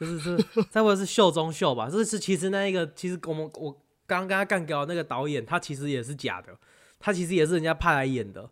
[0.00, 0.36] 就是是，
[0.72, 1.90] 该不会是秀中秀吧？
[1.90, 6.58] 这是其实那一个，其实我们我刚刚干掉那个导演，他其实也是假的，
[6.98, 8.50] 他其实也是人家派来演的。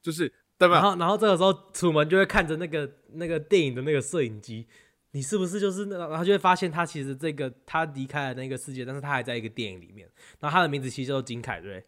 [0.00, 0.74] 就是对吧？
[0.74, 4.66] 然后，然后这个时候，楚门就会看着那个那个电影的那个摄影机，
[5.10, 5.98] 你是不是就是那？
[6.08, 10.08] 然后就会发现他其实这个他离开了那个世界，但是他还在一个电影里面。
[10.40, 11.84] 然后他的名字其实叫做金凯瑞，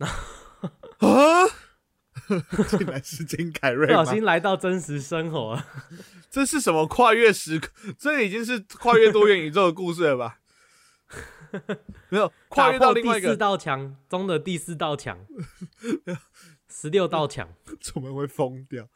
[0.00, 1.46] 啊，
[2.68, 4.00] 竟然是金凯瑞吗？
[4.02, 5.66] 不小心来到真实生活了。
[6.30, 7.68] 这是什么跨越时空？
[7.98, 10.38] 这已经是跨越多元宇宙的故事了吧？
[12.08, 15.18] 没有跨越到另外一个，第四道墙中的第四道墙，
[16.68, 17.48] 十六道墙，
[17.80, 18.88] 楚门会疯掉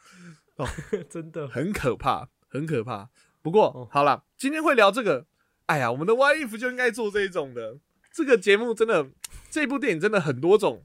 [0.57, 0.69] 哦，
[1.11, 1.49] 真的。
[1.49, 3.09] 很可怕，很可怕。
[3.43, 5.27] 不过、哦好了，今天会聊这个。
[5.67, 7.79] 哎呀，我们的 Y If 就应该做这一种的。
[8.13, 9.09] 这个节目真的，
[9.51, 10.85] 这部电影真的很多种，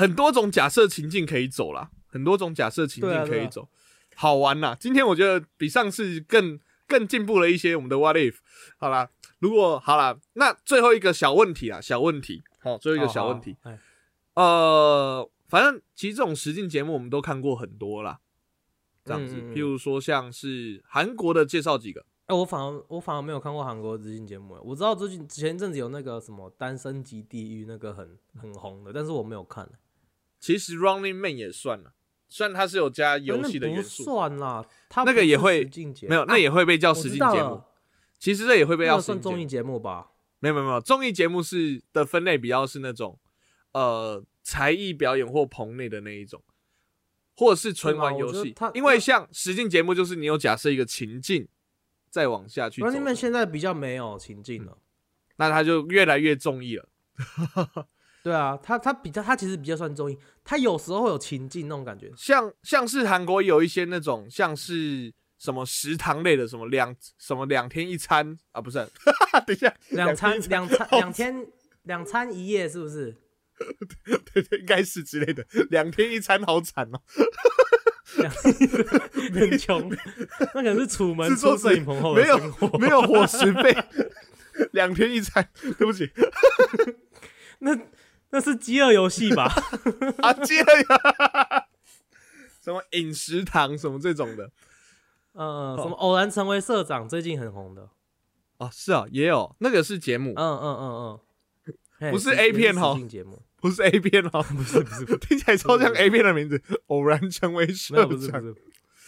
[0.00, 3.68] 很多种假设情境可以走啦，很多种假设情境可以走，
[4.16, 4.74] 好玩呐。
[4.80, 7.76] 今天我觉得比上次更更进步了一些。
[7.76, 8.36] 我们的 What If，
[8.78, 13.58] 好啦，如果好啦，那最后一个小问题啊，小问题，好，最后一个小问题，
[14.32, 18.20] 呃，反正其实这种实境节目我们都看过很多啦，
[19.04, 29.70] 这样子，嗯嗯嗯譬如说像是韩国的介绍几个，哎、我反而我反而没有看过韩国的知性节目，哎我知道最近前一阵子有那个什么《单身级地狱》那个很很红的，但是我没有看。
[30.40, 31.92] 其实 Running Man 也算了，
[32.28, 35.68] 虽然它是有加游戏的元素，算啦，它那个也会
[36.08, 37.62] 没有，那也会被叫实境节目。
[38.18, 40.12] 其实这也会被那叫算综艺，节目吧？
[40.38, 43.18] 没有没有没有，综艺节目是的分类比较是那种
[43.72, 46.42] 呃才艺表演或棚内的那一种，
[47.36, 48.54] 或者是纯玩游戏。
[48.72, 51.46] 因为像实境节目，就是你有假设一个情境，
[52.08, 54.78] 再往下去走 Running Man 现在比较没有情境了。
[55.36, 56.88] 那他就越来越综艺了。
[58.22, 62.10] 对啊，他他比较他其实比较算综艺，他有时候会有情境那种感觉。
[62.16, 68.78] 像像是韩国有一些那种像是什么食堂类的，什么两什么两天一餐啊，不是？
[69.46, 71.46] 等一下，两餐两餐好两天
[71.84, 73.16] 两餐一夜是不是？
[74.32, 77.00] 对对，应该是之类的，两天一餐好惨哦。
[78.16, 78.30] 两
[79.32, 79.88] 很穷，
[80.40, 82.38] 那可能是楚门制作出摄影棚后的没有。
[82.78, 83.74] 没有伙食费，
[84.72, 85.48] 两天一餐，
[85.78, 86.10] 对不起
[87.60, 87.78] 那
[88.30, 89.44] 那是饥饿游戏吧？
[90.22, 91.66] 啊，饥饿呀，
[92.62, 94.50] 什么饮食堂什么这种的
[95.34, 97.88] 嗯，什么偶然成为社长，最近很红的。
[98.58, 101.20] 哦，是啊，也有那个是节目，嗯嗯嗯
[102.00, 108.38] 嗯，不是 A 片实哦境节目，不是 A 片哦， 不是不是听起来超像 A 片的名字，偶然成为没社长不是不。
[108.38, 108.54] 是，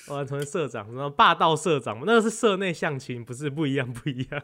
[0.08, 4.42] 偶然成为社长，什么霸道社长，那个是社内相亲，不是不一样不一样。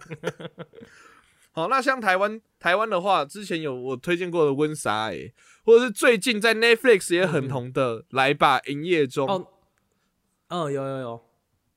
[1.58, 5.32] 好，那像台湾台湾的话，之前有我推荐过的温莎哎，
[5.64, 9.48] 或者是最近在 Netflix 也很红的《来吧营业中》，哦，
[10.46, 11.24] 嗯，有有有，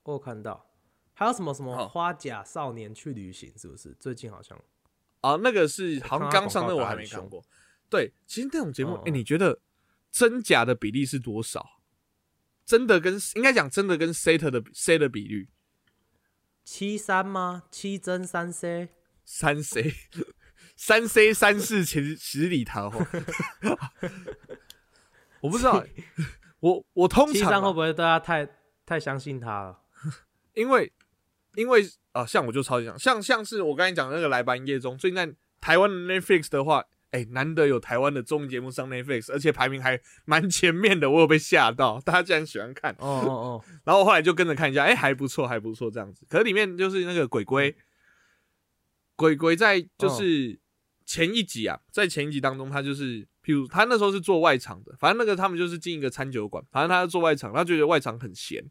[0.03, 0.67] 我有看到。
[1.15, 3.95] 还有什么什么花甲少年去旅行，是不是？
[3.99, 4.55] 最近好像
[5.21, 7.43] 啊，那个是好像刚上，那我还没看过。
[7.89, 9.59] 对，其实那种节目，哎、你觉得
[10.11, 11.81] 真假的比例是多少？
[12.63, 15.49] 真的跟应该讲真的跟 set 的 set 的比率，
[16.63, 17.63] 七三吗？
[17.71, 18.89] 七真三 C？
[19.33, 19.93] 三 C
[20.75, 23.07] 三 C 三世十十里桃花，
[25.39, 25.89] 我不知道欸、
[26.59, 28.45] 我我通常会不会大家太
[28.85, 29.79] 太相信他了？
[30.53, 30.91] 因为
[31.55, 46.25] 因为啊，像我就超级想，像像是我刚才讲的那个来吧营业中，最近在台湾的 Netflix 的话，哎、难得有台湾的综艺节目上 Netflix，而且排名还蛮前面的，我有被吓到，大家竟然喜欢看，哦哦哦， 然后我后来就跟着看一下，哎、还不错，还不错这样子。
[46.27, 47.73] 可是里面就是那个鬼鬼，
[49.21, 50.59] 鬼鬼在就是
[51.05, 58.63] 前一集啊，在前一集当中，他就是，譬如他那时候是做外场的，反正那个他们就是进一个餐酒馆，反正他做外场，他觉得外场很闲，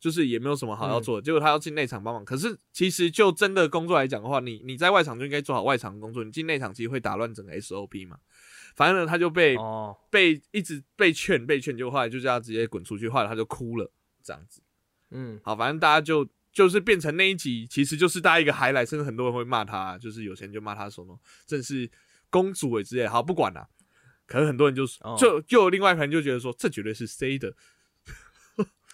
[0.00, 2.24] 就是也没有什么好要做的，结果他要进内场帮忙。
[2.24, 8.16] 可是其实就真的工作来讲的话，你你在外场就应该做好外场的工作，你进内场其实会打乱整个 SOP 嘛。
[8.74, 14.62] 反正呢，他就被、哦，被一直被劝被劝，就后来就叫他直接滚出去，后来他就哭了，这样子。
[15.10, 21.90] 嗯，好，反正大家就就是变成那一集，其实就是大家一个 highlight，甚至很多人会骂他，就是有些人就骂他什么，真是
[22.30, 23.10] 公主诶之类的。
[23.10, 23.68] 好，不管了。
[24.26, 27.54] 可是很多人就哦就就有另外一派人就觉得说，这绝对是 C 的。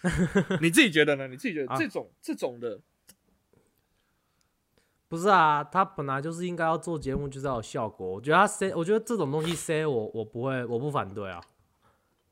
[0.61, 1.27] 你自己觉得呢？
[1.27, 2.79] 你自己觉得啊这种、这种的，
[5.09, 8.09] 不是啊，他本来就是应该要做节目，就是要有效果。
[8.09, 11.41] 我觉得他 C，我觉得这种东西 C 我我不会，我不反对啊。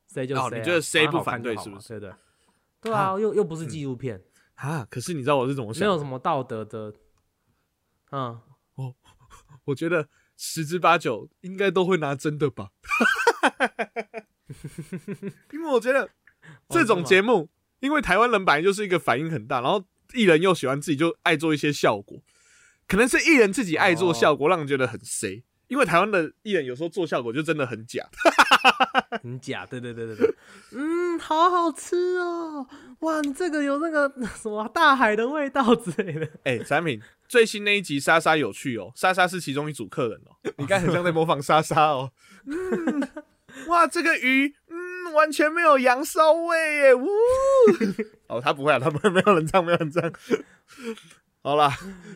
[0.06, 2.12] C 就 C，、啊哦你觉得 C 不反对是不是嘛对对。
[2.80, 4.22] 对啊，又又不是纪录片，
[4.58, 5.86] 啊，可是你知道我是怎么想的？
[5.86, 6.92] 没有什么道德的。
[8.10, 8.40] 嗯，
[9.64, 12.70] 我觉得十之八九应该都会拿真的吧，
[15.52, 16.08] 因为我觉得
[16.68, 17.48] 这种节目，
[17.80, 19.84] 因为台湾人本来就是一个反应很大，然后
[20.14, 22.22] 艺人又喜欢自己就爱做一些效果，
[22.88, 25.44] 可能是艺人自己爱做效果，让人觉得很 C。
[25.68, 28.08] 因为台湾的艺人有时候做效果就真的很假，
[29.22, 30.34] 很假，对对对对对。
[30.72, 30.80] 嗯，
[31.18, 32.66] 好好吃哦！
[33.00, 34.10] 哇，你这个有那个
[34.40, 36.28] 什么大海的味道之类的。
[36.44, 42.10] 哎、产品最新那一集莎莎有趣哦，莎莎是其中一组客人哦， 你刚才很像在模仿莎莎哦。
[42.46, 43.08] 嗯，
[43.68, 47.06] 哇，这个鱼，嗯，完全没有羊骚味耶，呜。
[48.28, 50.12] 哦，他不会啊，他不会，没有人这样，没有人唱。
[51.42, 51.72] 好啦，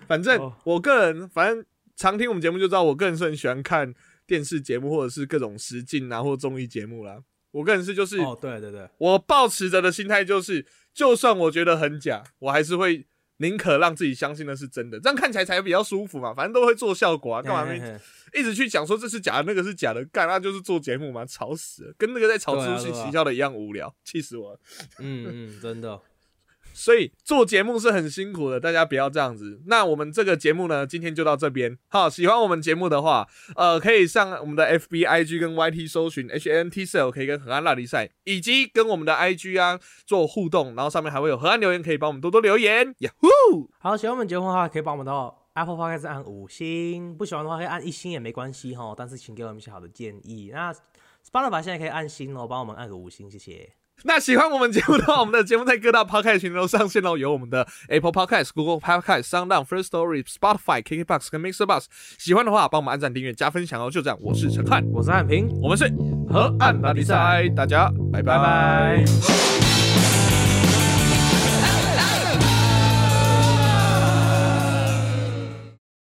[0.08, 1.64] 反正哦我个人，反正
[1.96, 3.94] 常听我们节目就知道，我个人是很喜欢看
[4.26, 7.18] 电视节目或者是各种实境啊或综艺节目啦。
[7.52, 16.34] 我个人是就是，哦，对对对，我抱持着的心态就是，就算我觉得很假，我还是会宁可让自己相信的是真的，这样看起来才比较舒服嘛。
[16.34, 24.60] 反正都会做效果啊，干嘛嘿嘿嘿一直去讲说这是假的，那个是假的，干那就是做节目嘛，吵死了，跟那个在吵出戏对啊对啊行销的一样无聊，气死我了。
[24.98, 26.00] 嗯嗯，真的。
[26.72, 29.60] 所以做节目是很辛苦的，大家不要这样子。
[29.66, 31.78] 那我们这个节目呢，今天就到这边。
[31.88, 42.94] 好，喜欢我们节目的话，呃，可以上我们的 FB、IG 跟 YT 搜寻 HNT Sale，可以跟河岸拉力赛，以及跟我们的 IG 啊做互动，然后上面还会有河岸留言，可以帮我们多多留言。
[42.98, 43.70] 呀呼！
[43.78, 48.94] 好，喜欢我们节目的话，可以帮我们到 Apple Podcast 按五星，不喜欢的话可以按一星也没关系哈。
[48.96, 50.50] 但是请给我们一些好的建议。
[50.52, 53.81] 那 Spotify 现在可以按星哦，帮我们按个五星，谢谢。
[54.04, 61.86] 那喜欢我们节目的话，我们的节目在各大 Podcast 群都上线了，有我们的 Apple Podcast、Google Podcast、SoundOn、First Story、Spotify、KKBox 跟 Mixer Box。
[62.18, 63.90] 喜欢的话，帮我们按赞、订阅、加分享哦。
[63.90, 65.92] 就这样，我是陈汉，我是汉平，我们是
[66.28, 69.71] 河岸拉比赛，大家拜拜拜。